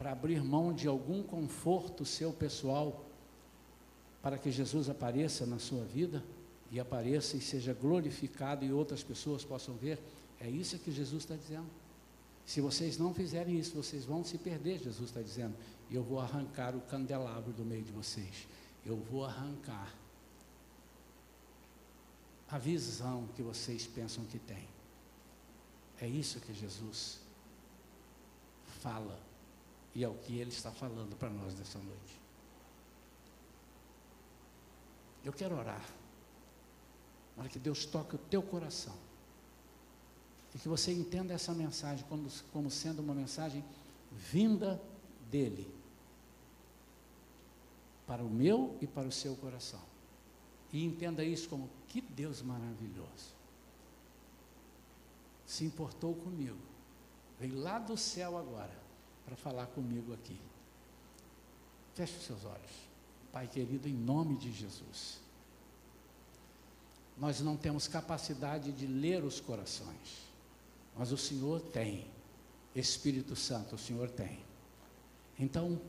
para 0.00 0.12
abrir 0.12 0.42
mão 0.42 0.72
de 0.72 0.88
algum 0.88 1.22
conforto 1.22 2.06
seu 2.06 2.32
pessoal, 2.32 3.04
para 4.22 4.38
que 4.38 4.50
Jesus 4.50 4.88
apareça 4.88 5.44
na 5.44 5.58
sua 5.58 5.84
vida 5.84 6.24
e 6.70 6.80
apareça 6.80 7.36
e 7.36 7.40
seja 7.42 7.74
glorificado 7.74 8.64
e 8.64 8.72
outras 8.72 9.02
pessoas 9.02 9.44
possam 9.44 9.74
ver. 9.74 9.98
É 10.40 10.48
isso 10.48 10.78
que 10.78 10.90
Jesus 10.90 11.24
está 11.24 11.36
dizendo. 11.36 11.68
Se 12.46 12.62
vocês 12.62 12.96
não 12.96 13.12
fizerem 13.12 13.58
isso, 13.58 13.76
vocês 13.76 14.06
vão 14.06 14.24
se 14.24 14.38
perder, 14.38 14.78
Jesus 14.78 15.10
está 15.10 15.20
dizendo. 15.20 15.54
Eu 15.90 16.02
vou 16.02 16.18
arrancar 16.18 16.74
o 16.74 16.80
candelabro 16.80 17.52
do 17.52 17.62
meio 17.62 17.82
de 17.82 17.92
vocês. 17.92 18.48
Eu 18.86 18.96
vou 18.96 19.26
arrancar 19.26 19.94
a 22.48 22.56
visão 22.56 23.28
que 23.36 23.42
vocês 23.42 23.86
pensam 23.86 24.24
que 24.24 24.38
têm. 24.38 24.66
É 26.00 26.08
isso 26.08 26.40
que 26.40 26.54
Jesus 26.54 27.20
fala. 28.80 29.28
E 29.94 30.04
é 30.04 30.08
o 30.08 30.14
que 30.14 30.38
Ele 30.38 30.50
está 30.50 30.70
falando 30.70 31.16
para 31.16 31.30
nós 31.30 31.54
nessa 31.54 31.78
noite. 31.78 32.20
Eu 35.24 35.32
quero 35.32 35.56
orar 35.56 35.84
para 37.36 37.48
que 37.48 37.58
Deus 37.58 37.84
toque 37.84 38.14
o 38.14 38.18
teu 38.18 38.42
coração. 38.42 38.94
E 40.54 40.58
que 40.58 40.68
você 40.68 40.92
entenda 40.92 41.32
essa 41.32 41.52
mensagem 41.54 42.04
como, 42.08 42.28
como 42.52 42.70
sendo 42.70 43.00
uma 43.00 43.14
mensagem 43.14 43.64
vinda 44.12 44.80
dEle. 45.30 45.66
Para 48.06 48.22
o 48.22 48.30
meu 48.30 48.76
e 48.80 48.86
para 48.86 49.08
o 49.08 49.12
seu 49.12 49.36
coração. 49.36 49.80
E 50.72 50.84
entenda 50.84 51.24
isso 51.24 51.48
como 51.48 51.68
que 51.88 52.00
Deus 52.00 52.42
maravilhoso. 52.42 53.34
Se 55.46 55.64
importou 55.64 56.14
comigo. 56.14 56.58
Veio 57.38 57.58
lá 57.58 57.78
do 57.78 57.96
céu 57.96 58.36
agora 58.36 58.89
para 59.30 59.36
falar 59.36 59.66
comigo 59.66 60.12
aqui. 60.12 60.36
Feche 61.94 62.16
os 62.16 62.24
seus 62.24 62.44
olhos. 62.44 62.90
Pai 63.32 63.46
querido, 63.46 63.88
em 63.88 63.94
nome 63.94 64.36
de 64.36 64.50
Jesus. 64.50 65.20
Nós 67.16 67.40
não 67.40 67.56
temos 67.56 67.86
capacidade 67.86 68.72
de 68.72 68.88
ler 68.88 69.22
os 69.22 69.38
corações, 69.38 70.26
mas 70.96 71.12
o 71.12 71.16
Senhor 71.16 71.60
tem. 71.60 72.08
Espírito 72.74 73.36
Santo, 73.36 73.76
o 73.76 73.78
Senhor 73.78 74.10
tem. 74.10 74.40
Então, 75.38 75.80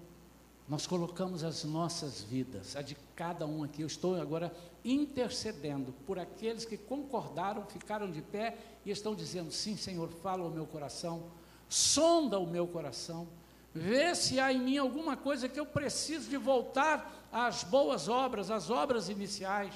nós 0.69 0.85
colocamos 0.85 1.43
as 1.43 1.63
nossas 1.63 2.21
vidas, 2.21 2.75
a 2.75 2.83
de 2.83 2.95
cada 3.15 3.47
um 3.47 3.63
aqui. 3.63 3.81
Eu 3.81 3.87
estou 3.87 4.21
agora 4.21 4.55
intercedendo 4.85 5.93
por 6.05 6.19
aqueles 6.19 6.63
que 6.63 6.77
concordaram, 6.77 7.65
ficaram 7.65 8.11
de 8.11 8.21
pé 8.21 8.55
e 8.85 8.91
estão 8.91 9.15
dizendo: 9.15 9.51
sim, 9.51 9.75
Senhor, 9.75 10.09
fala 10.09 10.43
ao 10.43 10.51
meu 10.51 10.67
coração, 10.67 11.23
sonda 11.71 12.37
o 12.37 12.45
meu 12.45 12.67
coração, 12.67 13.25
vê 13.73 14.13
se 14.13 14.41
há 14.41 14.51
em 14.51 14.59
mim 14.59 14.77
alguma 14.77 15.15
coisa 15.15 15.47
que 15.47 15.57
eu 15.57 15.65
preciso 15.65 16.29
de 16.29 16.35
voltar 16.35 17.29
às 17.31 17.63
boas 17.63 18.09
obras, 18.09 18.51
às 18.51 18.69
obras 18.69 19.07
iniciais. 19.07 19.73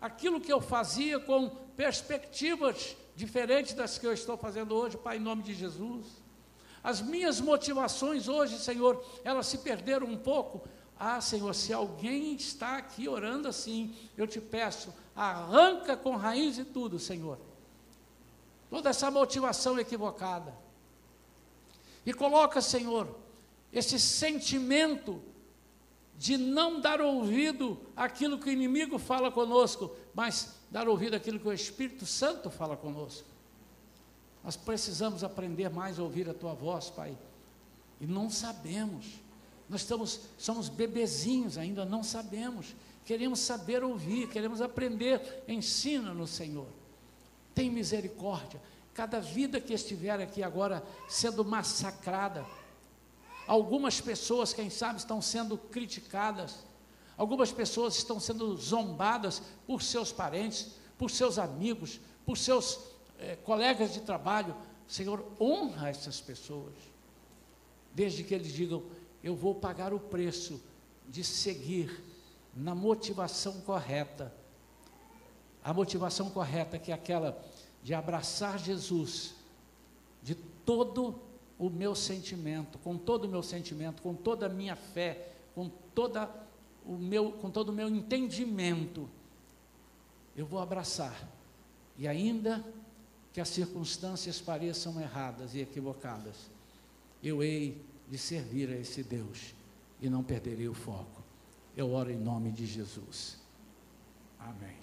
Aquilo 0.00 0.40
que 0.40 0.52
eu 0.52 0.60
fazia 0.60 1.18
com 1.18 1.48
perspectivas 1.76 2.96
diferentes 3.16 3.74
das 3.74 3.98
que 3.98 4.06
eu 4.06 4.12
estou 4.12 4.36
fazendo 4.36 4.72
hoje, 4.72 4.96
Pai, 4.96 5.16
em 5.16 5.20
nome 5.20 5.42
de 5.42 5.52
Jesus. 5.52 6.06
As 6.82 7.02
minhas 7.02 7.40
motivações 7.40 8.28
hoje, 8.28 8.56
Senhor, 8.56 9.04
elas 9.24 9.46
se 9.46 9.58
perderam 9.58 10.06
um 10.06 10.16
pouco. 10.16 10.62
Ah, 10.96 11.20
Senhor, 11.20 11.52
se 11.56 11.72
alguém 11.72 12.34
está 12.34 12.76
aqui 12.76 13.08
orando 13.08 13.48
assim, 13.48 13.96
eu 14.16 14.28
te 14.28 14.40
peço, 14.40 14.94
arranca 15.16 15.96
com 15.96 16.14
raiz 16.14 16.56
e 16.56 16.64
tudo, 16.64 17.00
Senhor. 17.00 17.36
Toda 18.70 18.90
essa 18.90 19.10
motivação 19.10 19.76
equivocada. 19.76 20.69
E 22.04 22.12
coloca, 22.12 22.60
Senhor, 22.60 23.18
esse 23.72 23.98
sentimento 23.98 25.22
de 26.16 26.36
não 26.36 26.80
dar 26.80 27.00
ouvido 27.00 27.80
àquilo 27.96 28.38
que 28.38 28.48
o 28.48 28.52
inimigo 28.52 28.98
fala 28.98 29.30
conosco, 29.30 29.90
mas 30.14 30.56
dar 30.70 30.88
ouvido 30.88 31.16
àquilo 31.16 31.40
que 31.40 31.48
o 31.48 31.52
Espírito 31.52 32.04
Santo 32.04 32.50
fala 32.50 32.76
conosco. 32.76 33.26
Nós 34.44 34.56
precisamos 34.56 35.22
aprender 35.24 35.70
mais 35.70 35.98
a 35.98 36.02
ouvir 36.02 36.28
a 36.28 36.34
tua 36.34 36.54
voz, 36.54 36.90
Pai. 36.90 37.16
E 38.00 38.06
não 38.06 38.30
sabemos. 38.30 39.06
Nós 39.68 39.82
estamos, 39.82 40.20
somos 40.38 40.68
bebezinhos 40.68 41.56
ainda, 41.56 41.84
não 41.84 42.02
sabemos. 42.02 42.74
Queremos 43.04 43.40
saber 43.40 43.84
ouvir, 43.84 44.28
queremos 44.28 44.60
aprender. 44.60 45.44
Ensina-nos, 45.46 46.30
Senhor. 46.30 46.66
Tem 47.54 47.70
misericórdia. 47.70 48.60
Cada 48.94 49.20
vida 49.20 49.60
que 49.60 49.72
estiver 49.72 50.20
aqui 50.20 50.42
agora 50.42 50.82
sendo 51.08 51.44
massacrada, 51.44 52.44
algumas 53.46 54.00
pessoas, 54.00 54.52
quem 54.52 54.68
sabe, 54.68 54.98
estão 54.98 55.22
sendo 55.22 55.56
criticadas, 55.56 56.64
algumas 57.16 57.52
pessoas 57.52 57.96
estão 57.96 58.18
sendo 58.18 58.56
zombadas 58.56 59.42
por 59.66 59.82
seus 59.82 60.12
parentes, 60.12 60.72
por 60.98 61.10
seus 61.10 61.38
amigos, 61.38 62.00
por 62.26 62.36
seus 62.36 62.78
é, 63.18 63.36
colegas 63.36 63.92
de 63.92 64.00
trabalho, 64.00 64.54
Senhor, 64.86 65.24
honra 65.40 65.88
essas 65.88 66.20
pessoas, 66.20 66.74
desde 67.94 68.24
que 68.24 68.34
eles 68.34 68.52
digam: 68.52 68.82
eu 69.22 69.36
vou 69.36 69.54
pagar 69.54 69.92
o 69.92 70.00
preço 70.00 70.60
de 71.08 71.22
seguir 71.22 72.02
na 72.54 72.74
motivação 72.74 73.60
correta. 73.60 74.34
A 75.62 75.72
motivação 75.72 76.30
correta 76.30 76.78
que 76.78 76.90
é 76.90 76.94
aquela 76.94 77.32
de 77.82 77.94
abraçar 77.94 78.58
Jesus 78.58 79.34
de 80.22 80.34
todo 80.34 81.18
o 81.58 81.68
meu 81.68 81.94
sentimento, 81.94 82.78
com 82.78 82.96
todo 82.96 83.24
o 83.24 83.28
meu 83.28 83.42
sentimento, 83.42 84.02
com 84.02 84.14
toda 84.14 84.46
a 84.46 84.48
minha 84.48 84.76
fé, 84.76 85.32
com 85.54 85.68
toda 85.94 86.30
o 86.86 86.96
meu, 86.96 87.32
com 87.32 87.50
todo 87.50 87.68
o 87.68 87.72
meu 87.72 87.88
entendimento. 87.88 89.08
Eu 90.36 90.46
vou 90.46 90.60
abraçar. 90.60 91.28
E 91.98 92.08
ainda 92.08 92.64
que 93.32 93.40
as 93.40 93.48
circunstâncias 93.48 94.40
pareçam 94.40 95.00
erradas 95.00 95.54
e 95.54 95.60
equivocadas, 95.60 96.50
eu 97.22 97.42
hei 97.42 97.80
de 98.08 98.18
servir 98.18 98.70
a 98.70 98.76
esse 98.76 99.02
Deus 99.02 99.54
e 100.00 100.08
não 100.08 100.22
perderei 100.22 100.68
o 100.68 100.74
foco. 100.74 101.22
Eu 101.76 101.92
oro 101.92 102.10
em 102.10 102.18
nome 102.18 102.50
de 102.50 102.66
Jesus. 102.66 103.38
Amém. 104.38 104.79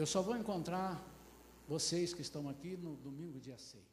Eu 0.00 0.06
só 0.06 0.22
vou 0.22 0.34
encontrar 0.34 0.98
vocês 1.68 2.14
que 2.14 2.22
estão 2.22 2.48
aqui 2.48 2.74
no 2.74 2.96
domingo, 2.96 3.38
dia 3.38 3.58
6. 3.58 3.84